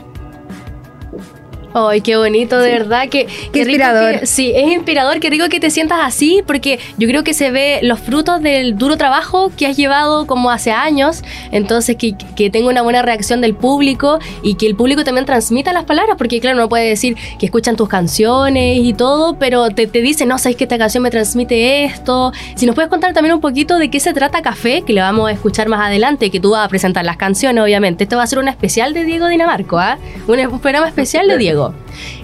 Ay, 1.79 2.01
qué 2.01 2.17
bonito, 2.17 2.57
de 2.57 2.71
verdad. 2.71 3.07
Que, 3.07 3.27
qué 3.53 3.59
inspirador. 3.59 4.25
sí, 4.25 4.51
es 4.55 4.71
inspirador. 4.71 5.19
Qué 5.19 5.29
rico 5.29 5.47
que 5.47 5.59
te 5.59 5.69
sientas 5.69 5.99
así, 6.01 6.41
porque 6.47 6.79
yo 6.97 7.07
creo 7.07 7.23
que 7.23 7.35
se 7.35 7.51
ve 7.51 7.81
los 7.83 7.99
frutos 7.99 8.41
del 8.41 8.77
duro 8.79 8.97
trabajo 8.97 9.51
que 9.55 9.67
has 9.67 9.77
llevado 9.77 10.25
como 10.25 10.49
hace 10.49 10.71
años. 10.71 11.23
Entonces, 11.51 11.95
que, 11.95 12.15
que 12.35 12.49
tenga 12.49 12.69
una 12.69 12.81
buena 12.81 13.03
reacción 13.03 13.41
del 13.41 13.53
público 13.53 14.17
y 14.41 14.55
que 14.55 14.65
el 14.65 14.75
público 14.75 15.03
también 15.03 15.27
transmita 15.27 15.71
las 15.71 15.83
palabras, 15.83 16.15
porque 16.17 16.39
claro, 16.39 16.57
no 16.57 16.67
puede 16.67 16.89
decir 16.89 17.15
que 17.37 17.45
escuchan 17.45 17.75
tus 17.75 17.87
canciones 17.87 18.79
y 18.79 18.93
todo, 18.93 19.37
pero 19.37 19.69
te, 19.69 19.85
te 19.85 20.01
dicen, 20.01 20.29
no, 20.29 20.39
sabes 20.39 20.55
que 20.55 20.63
esta 20.63 20.79
canción 20.79 21.03
me 21.03 21.11
transmite 21.11 21.83
esto. 21.83 22.31
Si 22.55 22.65
nos 22.65 22.73
puedes 22.73 22.89
contar 22.89 23.13
también 23.13 23.35
un 23.35 23.41
poquito 23.41 23.77
de 23.77 23.91
qué 23.91 23.99
se 23.99 24.15
trata 24.15 24.41
Café, 24.41 24.81
que 24.81 24.93
le 24.93 25.01
vamos 25.01 25.29
a 25.29 25.31
escuchar 25.31 25.69
más 25.69 25.81
adelante, 25.81 26.31
que 26.31 26.39
tú 26.39 26.51
vas 26.51 26.65
a 26.65 26.69
presentar 26.69 27.05
las 27.05 27.17
canciones, 27.17 27.63
obviamente. 27.63 28.05
Esto 28.05 28.17
va 28.17 28.23
a 28.23 28.27
ser 28.27 28.39
un 28.39 28.47
especial 28.47 28.95
de 28.95 29.03
Diego 29.03 29.27
Dinamarco, 29.27 29.77
¿ah? 29.77 29.99
Un, 30.27 30.39
un 30.39 30.59
programa 30.59 30.87
especial 30.87 31.27
de 31.27 31.37
Diego. 31.37 31.66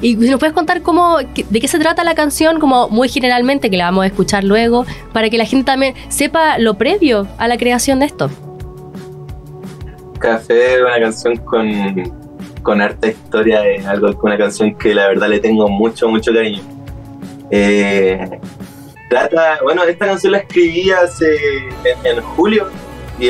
Y 0.02 0.16
nos 0.16 0.40
puedes 0.40 0.54
contar 0.54 0.82
cómo, 0.82 1.18
de 1.18 1.60
qué 1.60 1.68
se 1.68 1.80
trata 1.80 2.04
la 2.04 2.16
canción, 2.16 2.60
como 2.60 2.90
muy 2.90 3.10
generalmente, 3.10 3.70
que 3.70 3.78
la 3.78 3.86
vamos 3.86 4.04
a 4.04 4.08
escuchar 4.08 4.44
luego, 4.44 4.86
para 5.12 5.30
que 5.30 5.38
la 5.38 5.46
gente 5.46 5.66
también 5.66 5.96
sepa 6.10 6.58
lo 6.58 6.76
previo 6.76 7.28
a 7.38 7.48
la 7.48 7.58
creación 7.58 8.00
de 8.00 8.06
esto. 8.06 8.30
Café 10.20 10.76
es 10.76 10.82
una 10.82 11.00
canción 11.00 11.38
con, 11.38 12.24
con 12.62 12.82
harta 12.82 13.08
historia, 13.08 13.68
es 13.68 13.86
algo, 13.86 14.10
una 14.24 14.38
canción 14.38 14.74
que 14.76 14.94
la 14.96 15.08
verdad 15.08 15.28
le 15.28 15.40
tengo 15.40 15.68
mucho, 15.68 16.08
mucho 16.08 16.34
cariño. 16.34 16.62
Eh, 17.52 18.40
trata, 19.10 19.60
bueno, 19.62 19.84
esta 19.84 20.08
canción 20.08 20.32
la 20.32 20.40
escribí 20.40 20.90
hace 20.92 21.38
en, 22.04 22.22
julio 22.22 22.68
y, 23.20 23.28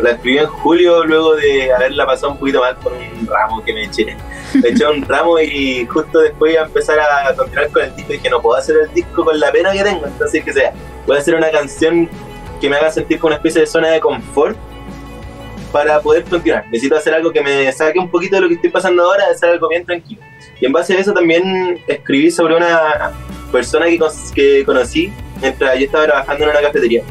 la 0.00 0.12
escribí 0.12 0.38
en 0.38 0.46
julio 0.46 1.04
luego 1.04 1.36
de 1.36 1.72
haberla 1.72 2.06
pasado 2.06 2.32
un 2.32 2.38
poquito 2.38 2.60
mal 2.60 2.76
con 2.76 2.92
un 2.92 3.26
ramo 3.26 3.62
que 3.64 3.72
me 3.72 3.84
eché. 3.84 4.16
Me 4.54 4.68
eché 4.68 4.86
un 4.86 5.02
ramo 5.02 5.38
y 5.38 5.86
justo 5.86 6.20
después 6.20 6.52
iba 6.52 6.62
a 6.62 6.66
empezar 6.66 6.98
a 6.98 7.34
continuar 7.34 7.70
con 7.70 7.82
el 7.82 7.96
disco 7.96 8.12
y 8.12 8.16
dije 8.16 8.30
no 8.30 8.40
puedo 8.40 8.58
hacer 8.58 8.76
el 8.76 8.94
disco 8.94 9.24
con 9.24 9.38
la 9.38 9.50
pena 9.50 9.72
que 9.72 9.82
tengo, 9.82 10.06
entonces 10.06 10.44
que 10.44 10.52
sea, 10.52 10.72
voy 11.06 11.16
a 11.16 11.20
hacer 11.20 11.34
una 11.34 11.50
canción 11.50 12.08
que 12.60 12.68
me 12.68 12.76
haga 12.76 12.90
sentir 12.90 13.18
como 13.18 13.28
una 13.28 13.36
especie 13.36 13.62
de 13.62 13.66
zona 13.66 13.88
de 13.88 14.00
confort 14.00 14.56
para 15.72 16.00
poder 16.00 16.24
continuar. 16.24 16.66
Necesito 16.66 16.96
hacer 16.96 17.14
algo 17.14 17.32
que 17.32 17.40
me 17.40 17.72
saque 17.72 17.98
un 17.98 18.10
poquito 18.10 18.36
de 18.36 18.42
lo 18.42 18.48
que 18.48 18.54
estoy 18.54 18.70
pasando 18.70 19.02
ahora, 19.02 19.24
hacer 19.30 19.50
algo 19.50 19.68
bien 19.68 19.84
tranquilo. 19.84 20.20
Y 20.60 20.66
en 20.66 20.72
base 20.72 20.94
a 20.94 21.00
eso 21.00 21.12
también 21.12 21.82
escribí 21.88 22.30
sobre 22.30 22.54
una 22.54 23.12
persona 23.50 23.86
que, 23.86 23.98
que 24.34 24.64
conocí 24.64 25.12
mientras 25.40 25.78
yo 25.78 25.86
estaba 25.86 26.04
trabajando 26.04 26.44
en 26.44 26.50
una 26.50 26.60
cafetería. 26.60 27.02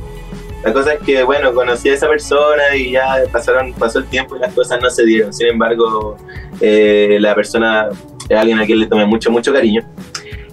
La 0.63 0.74
cosa 0.74 0.94
es 0.94 1.00
que, 1.01 1.24
bueno, 1.24 1.53
conocí 1.53 1.89
a 1.89 1.94
esa 1.96 2.08
persona 2.08 2.75
y 2.75 2.91
ya 2.91 3.24
pasaron, 3.32 3.74
pasó 3.74 4.00
el 4.00 4.06
tiempo 4.06 4.36
y 4.36 4.39
las 4.39 4.53
cosas 4.53 4.80
no 4.82 4.89
se 4.89 5.06
dieron. 5.06 5.34
Sin 5.34 5.48
embargo, 5.48 6.18
eh, 6.60 7.18
la 7.20 7.34
persona 7.34 7.89
es 8.30 8.38
alguien 8.38 8.60
a 8.60 8.65
quien 8.65 8.80
le 8.80 8.88
tomé 8.88 9.06
mucho, 9.06 9.32
mucho 9.32 9.51
cariño. 9.51 9.82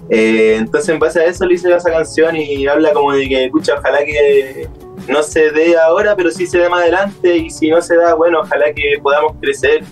Eh, 0.09 0.55
entonces, 0.57 0.89
en 0.89 0.99
base 0.99 1.19
a 1.19 1.25
eso, 1.25 1.45
le 1.45 1.53
hice 1.53 1.71
esa 1.71 1.91
canción 1.91 2.35
y 2.35 2.65
habla 2.65 2.91
como 2.91 3.13
de 3.13 3.29
que, 3.29 3.45
escucha, 3.45 3.75
ojalá 3.77 4.03
que 4.03 4.67
no 5.07 5.21
se 5.21 5.51
dé 5.51 5.77
ahora, 5.77 6.15
pero 6.15 6.31
sí 6.31 6.47
se 6.47 6.57
dé 6.57 6.69
más 6.69 6.81
adelante. 6.81 7.37
Y 7.37 7.49
si 7.51 7.69
no 7.69 7.79
se 7.81 7.95
da, 7.95 8.15
bueno, 8.15 8.39
ojalá 8.41 8.73
que 8.73 8.99
podamos 9.03 9.33
crecer 9.39 9.83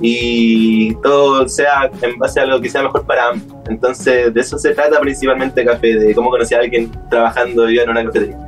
y 0.00 0.94
todo 0.96 1.48
sea 1.48 1.90
en 2.02 2.18
base 2.18 2.40
a 2.40 2.46
lo 2.46 2.60
que 2.60 2.68
sea 2.68 2.82
mejor 2.82 3.06
para 3.06 3.28
ambos. 3.28 3.56
Entonces, 3.68 4.34
de 4.34 4.40
eso 4.40 4.58
se 4.58 4.74
trata 4.74 5.00
principalmente 5.00 5.64
Café, 5.64 5.94
de 5.94 6.14
cómo 6.14 6.30
conocí 6.30 6.54
a 6.54 6.58
alguien 6.58 6.90
trabajando 7.08 7.68
en 7.68 7.88
una 7.88 8.04
cafetería. 8.04 8.38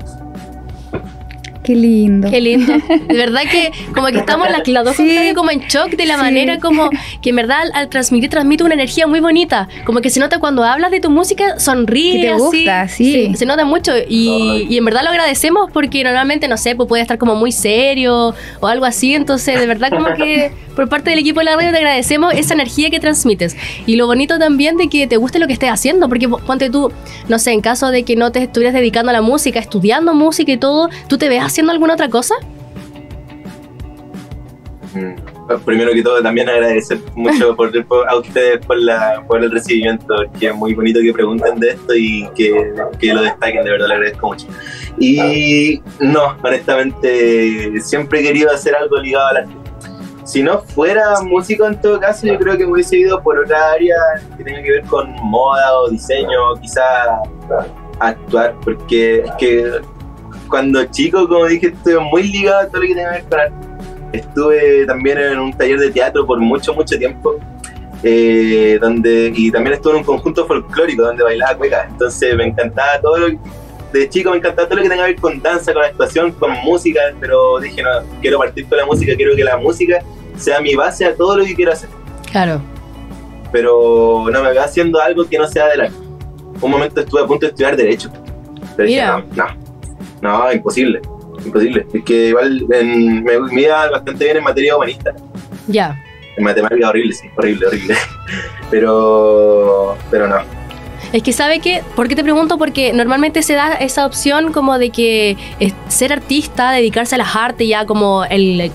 Qué 1.69 1.77
lindo. 1.77 2.31
Qué 2.31 2.41
lindo. 2.41 2.73
De 3.09 3.15
verdad 3.15 3.43
que 3.43 3.71
como 3.93 4.07
que 4.07 4.17
estamos 4.17 4.49
las, 4.51 4.67
las 4.67 4.85
dos 4.87 4.97
como 5.35 5.51
en 5.51 5.61
shock 5.69 5.91
de 5.91 6.07
la 6.07 6.17
manera 6.17 6.59
como 6.61 6.89
que 7.21 7.29
en 7.29 7.37
verdad 7.37 7.59
al, 7.75 7.91
transmitir 7.91 8.31
transmite 8.31 8.65
una 8.65 8.73
energía 8.73 9.07
muy 9.07 9.21
bonita. 9.21 9.69
Como 9.85 10.01
que 10.01 10.09
se 10.09 10.19
nota 10.19 10.39
cuando 10.39 10.65
hablas 10.65 10.91
de 10.91 11.01
tu 11.01 11.11
música, 11.11 11.61
sonríe. 11.61 12.23
te 12.23 12.33
gusta, 12.33 12.89
sí. 12.89 13.35
Se 13.37 13.45
nota 13.45 13.67
mucho 13.67 13.93
y, 14.09 14.67
y, 14.71 14.79
en 14.79 14.85
verdad 14.87 15.03
lo 15.03 15.11
agradecemos 15.11 15.71
porque 15.71 16.03
normalmente, 16.05 16.49
no 16.49 16.57
sé, 16.57 16.75
pues 16.75 16.89
puede 16.89 17.03
estar 17.03 17.19
como 17.19 17.35
muy 17.35 17.53
serio 17.53 18.35
o 18.61 18.67
algo 18.67 18.87
así. 18.87 19.15
Entonces, 19.15 19.61
de 19.61 19.67
verdad 19.67 19.91
como 19.91 20.15
que 20.15 20.51
por 20.79 20.89
parte 20.89 21.11
del 21.11 21.19
equipo 21.19 21.41
de 21.41 21.47
la 21.47 21.57
radio 21.57 21.73
te 21.73 21.79
agradecemos 21.79 22.33
esa 22.35 22.55
energía 22.55 22.89
que 22.89 23.01
transmites. 23.01 23.57
Y 23.85 23.97
lo 23.97 24.07
bonito 24.07 24.39
también 24.39 24.77
de 24.77 24.89
que 24.89 25.09
te 25.09 25.17
guste 25.17 25.41
lo 25.41 25.49
que 25.49 25.53
estés 25.53 25.71
haciendo, 25.71 26.09
porque 26.09 26.29
ponte 26.29 26.71
tú, 26.71 26.93
no 27.27 27.41
sé, 27.41 27.51
en 27.51 27.61
caso 27.61 27.91
de 27.91 28.05
que 28.05 28.15
no 28.15 28.31
te 28.31 28.45
estuvieras 28.45 28.75
dedicando 28.75 29.11
a 29.11 29.13
la 29.13 29.21
música, 29.21 29.59
estudiando 29.59 30.15
música 30.15 30.53
y 30.53 30.57
todo, 30.57 30.89
¿tú 31.09 31.19
te 31.19 31.29
ves 31.29 31.43
haciendo 31.59 31.73
alguna 31.73 31.95
otra 31.95 32.09
cosa? 32.09 32.37
Mm, 34.95 35.59
primero 35.65 35.93
que 35.93 36.05
todo, 36.05 36.23
también 36.23 36.49
agradecer 36.49 37.01
mucho 37.17 37.57
por, 37.57 37.73
a 38.09 38.17
ustedes 38.17 38.65
por, 38.65 38.79
la, 38.79 39.25
por 39.27 39.43
el 39.43 39.51
recibimiento, 39.51 40.15
que 40.39 40.47
es 40.47 40.55
muy 40.55 40.75
bonito 40.75 41.01
que 41.01 41.13
pregunten 41.13 41.59
de 41.59 41.71
esto 41.71 41.97
y 41.97 42.29
que, 42.37 42.75
que 43.01 43.13
lo 43.13 43.23
destaquen, 43.23 43.65
de 43.65 43.71
verdad 43.73 43.89
le 43.89 43.95
agradezco 43.95 44.29
mucho. 44.29 44.47
Y 45.01 45.83
no, 45.99 46.37
honestamente, 46.45 47.81
siempre 47.81 48.21
he 48.21 48.23
querido 48.23 48.53
hacer 48.53 48.77
algo 48.77 48.97
ligado 48.99 49.27
al 49.27 49.37
arte 49.39 49.53
si 50.23 50.43
no 50.43 50.61
fuera 50.61 51.23
músico 51.23 51.67
en 51.67 51.81
todo 51.81 51.99
caso, 51.99 52.27
yo 52.27 52.39
creo 52.39 52.59
que 52.59 52.67
me 52.67 52.73
hubiese 52.73 52.99
ido 52.99 53.23
por 53.23 53.39
otra 53.39 53.73
área 53.73 53.97
que 54.37 54.45
tenga 54.45 54.63
que 54.63 54.73
ver 54.73 54.85
con 54.85 55.11
moda 55.23 55.79
o 55.79 55.89
diseño, 55.89 56.55
quizá 56.61 57.23
actuar, 57.99 58.55
porque 58.63 59.21
es 59.21 59.33
que 59.39 59.81
cuando 60.49 60.85
chico, 60.85 61.29
como 61.29 61.47
dije, 61.47 61.69
estuve 61.69 61.99
muy 62.01 62.25
ligado 62.25 62.61
a 62.61 62.69
todo 62.69 62.83
lo 62.83 62.89
que 62.89 62.95
tenga 62.95 63.11
que 63.11 63.21
ver 63.21 63.29
con 63.29 63.41
arte. 63.41 63.69
Estuve 64.13 64.87
también 64.87 65.19
en 65.19 65.39
un 65.39 65.53
taller 65.53 65.79
de 65.79 65.91
teatro 65.91 66.27
por 66.27 66.39
mucho, 66.39 66.75
mucho 66.75 66.99
tiempo. 66.99 67.37
Eh, 68.03 68.79
donde, 68.81 69.33
y 69.35 69.51
también 69.51 69.75
estuve 69.75 69.95
en 69.95 69.99
un 69.99 70.05
conjunto 70.05 70.47
folclórico 70.47 71.03
donde 71.03 71.23
bailaba 71.23 71.57
cueca. 71.57 71.87
Entonces 71.91 72.35
me 72.37 72.45
encantaba 72.45 73.01
todo 73.01 73.19
lo 73.19 73.27
que 73.29 73.39
de 73.93 74.09
chico 74.09 74.31
me 74.31 74.37
encantaba 74.37 74.69
todo 74.69 74.77
lo 74.77 74.83
que 74.83 74.89
tenga 74.89 75.05
que 75.05 75.13
ver 75.13 75.21
con 75.21 75.41
danza, 75.41 75.73
con 75.73 75.83
actuación, 75.83 76.33
con 76.33 76.53
música, 76.63 77.01
pero 77.21 77.59
dije, 77.59 77.83
no, 77.83 77.91
quiero 78.21 78.39
partir 78.39 78.67
con 78.69 78.79
la 78.79 78.87
música, 78.87 79.15
quiero 79.17 79.35
que 79.35 79.45
la 79.45 79.57
música 79.57 80.01
sea 80.37 80.61
mi 80.61 80.75
base 80.75 81.05
a 81.07 81.15
todo 81.15 81.39
lo 81.39 81.45
que 81.45 81.55
quiero 81.55 81.73
hacer. 81.73 81.89
Claro. 82.31 82.61
Pero 83.51 84.27
no 84.31 84.43
me 84.43 84.53
va 84.53 84.65
haciendo 84.65 85.01
algo 85.01 85.27
que 85.27 85.39
no 85.39 85.49
sea 85.49 85.69
de 85.69 85.77
la... 85.79 85.91
Un 86.61 86.71
momento 86.71 87.01
estuve 87.01 87.23
a 87.23 87.27
punto 87.27 87.47
de 87.47 87.51
estudiar 87.51 87.77
Derecho. 87.77 88.11
Pero 88.77 88.89
dije, 88.89 89.07
no, 89.07 89.25
no, 89.35 89.47
no, 90.21 90.53
imposible, 90.53 91.01
imposible. 91.45 91.87
Es 91.93 92.05
que 92.05 92.29
igual 92.29 92.67
en, 92.71 93.25
me, 93.25 93.39
me 93.41 93.63
iba 93.63 93.91
bastante 93.91 94.25
bien 94.25 94.37
en 94.39 94.45
materia 94.45 94.77
humanista. 94.77 95.15
Ya. 95.67 96.03
En 96.37 96.45
matemática 96.45 96.89
horrible, 96.89 97.13
sí, 97.13 97.29
horrible, 97.37 97.67
horrible. 97.67 97.95
pero, 98.71 99.97
pero 100.11 100.29
no, 100.29 100.37
es 101.13 101.23
que 101.23 101.33
sabe 101.33 101.61
que, 101.61 101.83
¿por 101.97 102.09
qué 102.09 102.15
te 102.15 102.23
pregunto? 102.23 102.59
Porque 102.59 102.93
normalmente 102.93 103.43
se 103.43 103.55
da 103.55 103.73
esa 103.75 104.05
opción 104.05 104.53
como 104.53 104.79
de 104.79 104.91
que 104.91 105.37
ser 105.89 106.13
artista, 106.13 106.73
dedicarse 106.73 107.15
a 107.15 107.19
las 107.19 107.35
artes, 107.35 107.67
ya 107.67 107.87
como 107.87 108.25
el, 108.25 108.71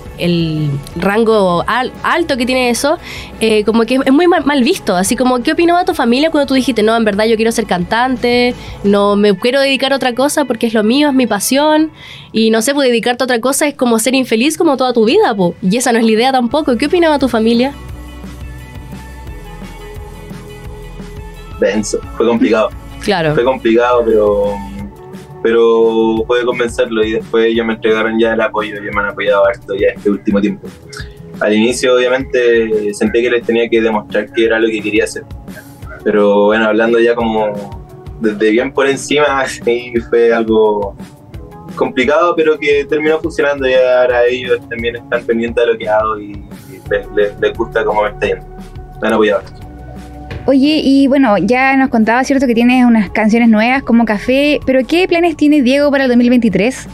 rango 0.96 1.64
alto 1.66 2.36
que 2.36 2.46
tiene 2.46 2.70
eso, 2.70 2.98
eh, 3.40 3.64
como 3.64 3.84
que 3.84 4.00
es 4.04 4.12
muy 4.12 4.26
mal, 4.26 4.64
visto. 4.64 4.96
Así 4.96 5.16
como, 5.16 5.42
¿qué 5.42 5.52
opinaba 5.52 5.84
tu 5.84 5.94
familia 5.94 6.30
cuando 6.30 6.48
tú 6.48 6.54
dijiste, 6.54 6.82
no, 6.82 6.96
en 6.96 7.04
verdad 7.04 7.26
yo 7.26 7.36
quiero 7.36 7.52
ser 7.52 7.66
cantante, 7.66 8.54
no 8.82 9.16
me 9.16 9.36
quiero 9.36 9.60
dedicar 9.60 9.92
a 9.92 9.96
otra 9.96 10.14
cosa 10.14 10.44
porque 10.44 10.66
es 10.66 10.74
lo 10.74 10.82
mío, 10.82 11.08
es 11.08 11.14
mi 11.14 11.26
pasión, 11.26 11.90
y 12.32 12.50
no 12.50 12.62
sé, 12.62 12.74
pues 12.74 12.88
dedicarte 12.88 13.22
a 13.22 13.26
otra 13.26 13.40
cosa 13.40 13.66
es 13.66 13.74
como 13.74 13.98
ser 13.98 14.14
infeliz 14.14 14.58
como 14.58 14.76
toda 14.76 14.92
tu 14.92 15.04
vida, 15.04 15.34
pues, 15.36 15.54
y 15.62 15.76
esa 15.76 15.92
no 15.92 15.98
es 15.98 16.04
la 16.04 16.10
idea 16.10 16.32
tampoco. 16.32 16.76
¿Qué 16.76 16.86
opinaba 16.86 17.18
tu 17.18 17.28
familia? 17.28 17.72
Denso, 21.60 22.00
fue 22.16 22.26
complicado. 22.26 22.70
Claro. 23.00 23.34
Fue 23.34 23.44
complicado, 23.44 24.02
pero 24.04 24.54
pero 25.42 26.24
pude 26.26 26.42
convencerlo 26.42 27.04
y 27.04 27.12
después 27.12 27.44
ellos 27.44 27.66
me 27.66 27.74
entregaron 27.74 28.18
ya 28.18 28.32
el 28.32 28.40
apoyo 28.40 28.76
y 28.78 28.80
me 28.80 29.02
han 29.02 29.10
apoyado 29.10 29.44
harto 29.46 29.74
ya 29.74 29.88
este 29.94 30.08
último 30.08 30.40
tiempo. 30.40 30.66
Al 31.38 31.52
inicio 31.52 31.96
obviamente 31.96 32.94
sentí 32.94 33.20
que 33.20 33.30
les 33.30 33.42
tenía 33.44 33.68
que 33.68 33.82
demostrar 33.82 34.32
que 34.32 34.46
era 34.46 34.58
lo 34.58 34.68
que 34.68 34.80
quería 34.80 35.04
hacer, 35.04 35.24
pero 36.02 36.46
bueno, 36.46 36.64
hablando 36.64 36.98
ya 36.98 37.14
como 37.14 37.52
desde 38.20 38.52
bien 38.52 38.72
por 38.72 38.88
encima, 38.88 39.44
sí 39.46 39.92
fue 40.08 40.32
algo 40.32 40.96
complicado, 41.76 42.34
pero 42.34 42.58
que 42.58 42.86
terminó 42.86 43.20
funcionando 43.20 43.68
y 43.68 43.74
ahora 43.74 44.24
ellos 44.24 44.66
también 44.68 44.96
están 44.96 45.26
pendientes 45.26 45.66
de 45.66 45.72
lo 45.72 45.78
que 45.78 45.88
hago 45.88 46.18
y 46.18 46.42
les, 46.90 47.36
les, 47.38 47.52
gusta 47.56 47.84
cómo 47.84 48.02
me 48.02 48.08
está 48.08 48.28
yendo. 48.28 48.46
Me 49.02 49.08
han 49.08 49.14
apoyado. 49.14 49.42
Oye, 50.46 50.82
y 50.84 51.06
bueno, 51.06 51.38
ya 51.38 51.74
nos 51.76 51.88
contaba, 51.88 52.22
¿cierto? 52.22 52.46
Que 52.46 52.54
tienes 52.54 52.84
unas 52.84 53.08
canciones 53.08 53.48
nuevas 53.48 53.82
como 53.82 54.04
Café, 54.04 54.60
pero 54.66 54.80
¿qué 54.86 55.08
planes 55.08 55.36
tiene 55.36 55.62
Diego 55.62 55.90
para 55.90 56.04
el 56.04 56.10
2023? 56.10 56.86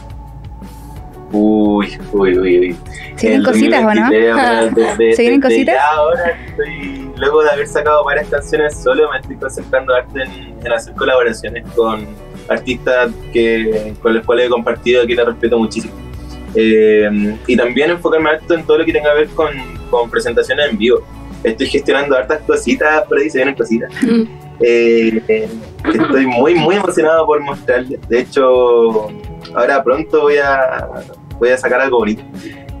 Uy, 1.33 1.97
uy, 2.13 2.39
uy, 2.39 2.59
uy. 2.59 2.77
¿Se 3.15 3.27
vienen 3.27 3.43
cositas 3.43 3.83
o 3.83 3.93
no? 3.93 4.09
¿Se 5.15 5.21
vienen 5.21 5.41
cositas? 5.41 5.75
ahora 5.93 6.31
estoy, 6.47 7.11
luego 7.17 7.43
de 7.43 7.49
haber 7.49 7.67
sacado 7.67 8.05
varias 8.05 8.29
canciones 8.29 8.81
solo, 8.81 9.11
me 9.11 9.19
estoy 9.19 9.35
concentrando 9.35 9.93
en, 9.97 10.71
hacer 10.71 10.93
colaboraciones 10.93 11.65
con 11.75 12.07
artistas 12.47 13.11
que, 13.33 13.93
con 14.01 14.13
los 14.13 14.25
cuales 14.25 14.45
he 14.45 14.49
compartido 14.49 15.05
que 15.05 15.15
te 15.15 15.25
respeto 15.25 15.59
muchísimo. 15.59 15.93
Eh, 16.55 17.37
y 17.47 17.57
también 17.57 17.91
enfocarme 17.91 18.29
harto 18.29 18.53
en 18.53 18.63
todo 18.65 18.77
lo 18.77 18.85
que 18.85 18.93
tenga 18.93 19.11
que 19.13 19.19
ver 19.19 19.29
con, 19.29 19.49
con 19.89 20.09
presentaciones 20.09 20.69
en 20.69 20.77
vivo 20.77 21.01
estoy 21.43 21.67
gestionando 21.67 22.15
hartas 22.15 22.41
cositas, 22.41 23.03
por 23.07 23.17
ahí 23.17 23.29
se 23.29 23.39
vienen 23.39 23.55
cositas. 23.55 23.91
Mm. 24.01 24.23
Eh, 24.63 25.49
estoy 25.93 26.27
muy, 26.27 26.55
muy 26.55 26.75
emocionado 26.75 27.25
por 27.25 27.39
mostrarles. 27.41 27.99
De 28.07 28.19
hecho, 28.19 29.09
ahora 29.55 29.83
pronto 29.83 30.21
voy 30.21 30.37
a, 30.37 30.87
voy 31.39 31.49
a 31.49 31.57
sacar 31.57 31.81
algo 31.81 31.99
bonito. 31.99 32.23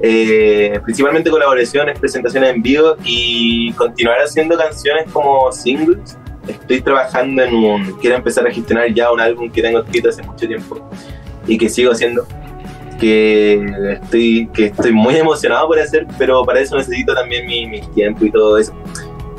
Eh, 0.03 0.79
principalmente 0.83 1.29
colaboraciones, 1.29 1.99
presentaciones 1.99 2.55
en 2.55 2.61
vivo 2.61 2.95
y 3.03 3.71
continuar 3.73 4.19
haciendo 4.19 4.57
canciones 4.57 5.11
como 5.11 5.51
singles. 5.51 6.17
Estoy 6.47 6.81
trabajando 6.81 7.43
en 7.43 7.53
un. 7.53 7.91
Quiero 7.99 8.15
empezar 8.15 8.47
a 8.47 8.51
gestionar 8.51 8.91
ya 8.93 9.11
un 9.11 9.19
álbum 9.19 9.49
que 9.51 9.61
tengo 9.61 9.79
escrito 9.79 10.09
hace 10.09 10.23
mucho 10.23 10.47
tiempo 10.47 10.89
y 11.47 11.57
que 11.57 11.69
sigo 11.69 11.91
haciendo 11.91 12.25
que 13.01 13.93
estoy, 13.93 14.47
que 14.53 14.65
estoy 14.67 14.91
muy 14.91 15.15
emocionado 15.15 15.67
por 15.67 15.79
hacer, 15.79 16.05
pero 16.19 16.45
para 16.45 16.59
eso 16.59 16.77
necesito 16.77 17.15
también 17.15 17.47
mi, 17.47 17.65
mi 17.65 17.81
tiempo 17.81 18.23
y 18.25 18.31
todo 18.31 18.59
eso. 18.59 18.73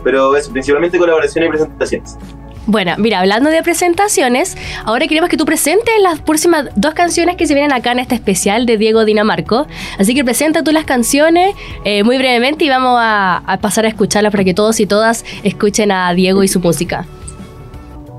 pero 0.03 0.35
eso, 0.37 0.51
principalmente 0.51 0.99
colaboraciones 0.99 1.49
y 1.49 1.51
presentaciones. 1.51 2.19
Bueno, 2.67 2.95
mira, 2.99 3.21
hablando 3.21 3.51
de 3.51 3.63
presentaciones, 3.63 4.57
ahora 4.85 5.07
queremos 5.07 5.31
que 5.31 5.37
tú 5.37 5.45
presentes 5.45 5.95
las 6.01 6.21
próximas 6.21 6.69
dos 6.75 6.95
canciones 6.95 7.37
que 7.37 7.47
se 7.47 7.55
vienen 7.55 7.73
acá 7.73 7.93
en 7.93 8.01
este 8.01 8.17
especial 8.17 8.67
de 8.67 8.79
Diego 8.79 9.05
Dinamarco. 9.05 9.67
Así 9.99 10.15
que 10.15 10.25
presenta 10.25 10.65
tú 10.65 10.73
las 10.73 10.85
canciones 10.85 11.55
eh, 11.85 12.03
muy 12.03 12.19
brevemente 12.19 12.65
y 12.65 12.69
vamos 12.69 12.99
a, 13.01 13.39
a, 13.39 13.59
pasar 13.59 13.85
a 13.85 13.89
escucharlas 13.89 14.33
para 14.33 14.45
que 14.45 14.55
todos 14.55 14.81
y 14.81 14.87
todas 14.87 15.25
escuchen 15.45 15.93
a 15.93 16.13
Diego 16.15 16.43
y 16.43 16.49
su 16.49 16.59
música. 16.61 17.05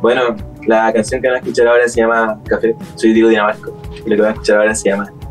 Bueno, 0.01 0.35
la 0.67 0.91
canción 0.93 1.21
que 1.21 1.27
van 1.27 1.35
a 1.35 1.39
escuchar 1.39 1.67
ahora 1.67 1.87
se 1.87 2.01
llama 2.01 2.39
Café. 2.45 2.75
Soy 2.95 3.13
Diego 3.13 3.29
Dinamarco 3.29 3.77
y 4.05 4.09
lo 4.09 4.15
que 4.15 4.21
van 4.21 4.31
a 4.31 4.33
escuchar 4.33 4.57
ahora 4.57 4.75
se 4.75 4.89
llama 4.89 5.11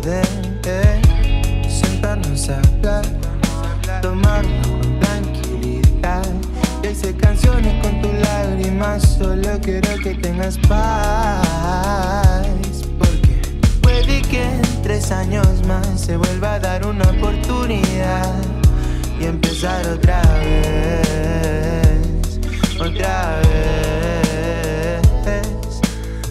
poder 0.00 0.26
sentarnos 1.68 2.48
a 2.48 2.58
hablar? 2.58 3.04
Tomarnos 4.00 4.66
con 4.66 5.00
tranquilidad. 5.00 6.24
Y 6.82 6.88
hice 6.88 7.14
canciones 7.16 7.82
con 7.82 8.00
tus 8.00 8.12
lágrimas. 8.12 9.02
Solo 9.18 9.58
quiero 9.62 9.96
que 10.02 10.14
tengas 10.14 10.56
paz. 10.68 12.46
Porque 12.98 13.42
puede 13.82 14.22
que 14.22 14.42
en 14.42 14.62
tres 14.82 15.10
años 15.10 15.46
más 15.66 16.00
se 16.00 16.16
vuelva 16.16 16.54
a 16.54 16.60
dar 16.60 16.86
una 16.86 17.04
oportunidad 17.10 18.34
y 19.20 19.24
empezar 19.24 19.86
otra 19.86 20.22
vez, 20.38 22.40
otra 22.80 23.40
vez. 23.40 23.50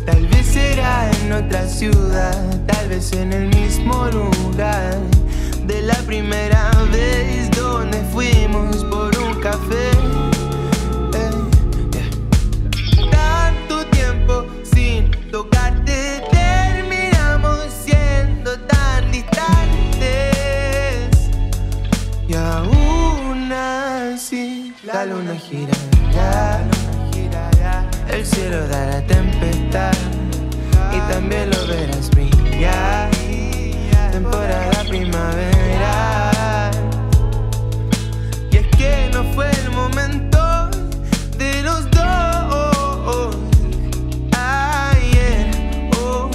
Tal 0.06 0.26
vez 0.28 0.48
será 0.48 1.12
en 1.22 1.34
otra 1.34 1.68
ciudad, 1.68 2.34
en 2.92 3.32
el 3.34 3.48
mismo 3.50 4.08
lugar 4.08 4.98
de 5.68 5.84
la 5.84 5.94
primera 6.08 6.72
vez 6.92 7.52
donde 7.52 8.00
fuimos 8.12 8.84
por 8.86 9.16
un 9.20 9.40
café. 9.40 9.92
Eh, 11.14 11.30
Tanto 13.12 13.86
tiempo 13.92 14.48
sin 14.64 15.12
tocarte, 15.30 16.24
terminamos 16.32 17.60
siendo 17.86 18.60
tan 18.62 19.12
distantes. 19.12 20.50
Y 22.28 22.34
aún 22.34 23.52
así, 23.54 24.74
la 24.84 25.06
luna 25.06 25.36
gira 25.36 25.74
el 28.12 28.26
cielo 28.26 28.68
dará 28.68 29.02
tempestad 29.06 29.94
y 30.92 31.00
también 31.12 31.50
lo 31.52 31.68
verás 31.68 31.99
Y 38.52 38.58
es 38.58 38.68
que 38.78 39.10
no 39.12 39.24
fue 39.34 39.50
el 39.50 39.72
momento 39.72 40.70
de 41.38 41.64
los 41.64 41.90
dos. 41.90 43.36
Ayer, 44.32 45.50
oh, 46.00 46.30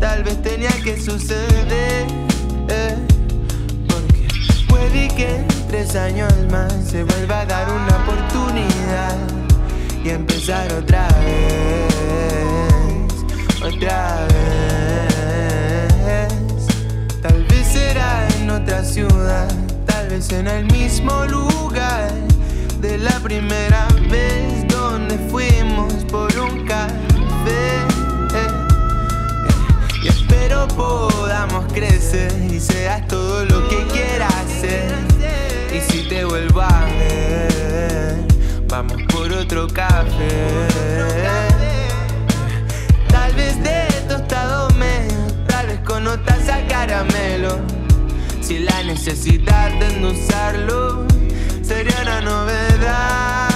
tal 0.00 0.24
vez 0.24 0.42
tenía 0.42 0.70
que 0.82 1.00
suceder. 1.00 2.06
Eh, 2.68 2.96
porque 3.88 4.28
puede 4.68 5.08
que 5.08 5.36
en 5.36 5.46
tres 5.68 5.94
años 5.94 6.32
más 6.50 6.72
se 6.90 7.04
vuelva 7.04 7.40
a 7.42 7.46
dar 7.46 7.68
una 7.70 7.96
oportunidad 8.02 9.16
y 10.02 10.10
empezar 10.10 10.72
otra 10.72 11.06
vez, 11.20 11.75
en 20.16 20.48
el 20.48 20.64
mismo 20.72 21.26
lugar 21.26 22.10
de 22.80 22.96
la 22.96 23.20
primera 23.20 23.86
vez 24.08 24.66
donde 24.66 25.18
fuimos 25.30 25.92
por 26.10 26.34
un 26.38 26.64
café. 26.64 27.84
Y 30.02 30.08
espero 30.08 30.68
podamos 30.68 31.70
crecer 31.70 32.32
y 32.50 32.58
seas 32.58 33.06
todo 33.08 33.44
lo 33.44 33.68
que 33.68 33.86
quieras 33.88 34.32
ser. 34.58 34.94
Y 35.70 35.92
si 35.92 36.08
te 36.08 36.24
vuelvo 36.24 36.62
a 36.62 36.80
ver 36.98 38.26
Vamos 38.68 39.02
por 39.12 39.30
otro 39.32 39.66
café. 39.68 41.55
Necesidad 49.06 49.70
de 49.78 49.86
endulzarlo 49.86 51.06
sería 51.62 51.94
una 52.02 52.20
novedad. 52.22 53.48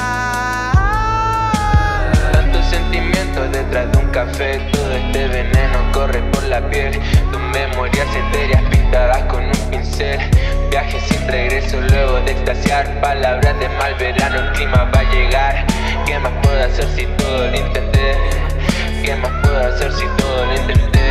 Tantos 2.32 2.64
sentimientos 2.66 3.50
detrás 3.50 3.90
de 3.90 3.98
un 3.98 4.06
café, 4.10 4.60
todo 4.70 4.92
este 4.92 5.26
veneno 5.26 5.78
corre 5.92 6.22
por 6.30 6.44
la 6.44 6.60
piel. 6.70 7.00
Tus 7.32 7.40
memorias 7.40 8.06
etéreas 8.14 8.62
pintadas 8.70 9.24
con 9.24 9.44
un 9.44 9.70
pincel 9.70 10.20
Viaje 10.70 11.00
sin 11.00 11.26
regreso 11.26 11.80
luego 11.80 12.20
de 12.20 12.30
extasiar 12.30 13.00
Palabras 13.00 13.58
de 13.58 13.68
mal 13.70 13.94
verano, 13.96 14.38
el 14.38 14.52
clima 14.52 14.88
va 14.94 15.00
a 15.00 15.10
llegar 15.12 15.66
¿Qué 16.06 16.16
más 16.20 16.32
puedo 16.44 16.62
hacer 16.62 16.86
si 16.94 17.06
todo 17.06 17.48
lo 17.48 17.56
intenté? 17.56 18.16
¿Qué 19.04 19.16
más 19.16 19.32
puedo 19.42 19.58
hacer 19.58 19.92
si 19.94 20.06
todo 20.16 20.46
lo 20.46 20.54
intenté? 20.54 21.10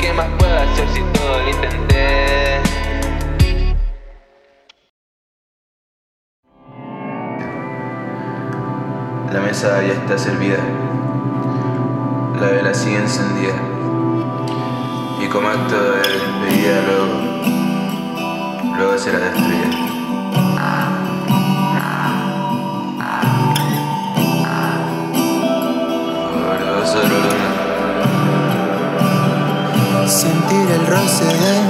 ¿Qué 0.00 0.12
más 0.12 0.26
puedo 0.36 0.58
hacer 0.58 0.88
si 0.92 1.00
todo 1.12 1.42
lo 1.42 1.48
intenté? 1.48 2.75
La 9.36 9.42
mesa 9.42 9.82
ya 9.82 9.92
está 9.92 10.16
servida. 10.16 10.56
La 12.40 12.46
vela 12.46 12.72
sigue 12.72 12.96
encendida. 12.96 13.52
Y 15.22 15.28
como 15.28 15.48
acto 15.48 15.78
de 15.78 15.98
despedida 15.98 16.80
luego 16.86 17.26
luego 18.78 18.98
será 18.98 19.18
destruida. 19.18 19.68
Sentir 30.06 30.70
el 30.70 30.86
roce 30.86 31.24
de 31.26 31.65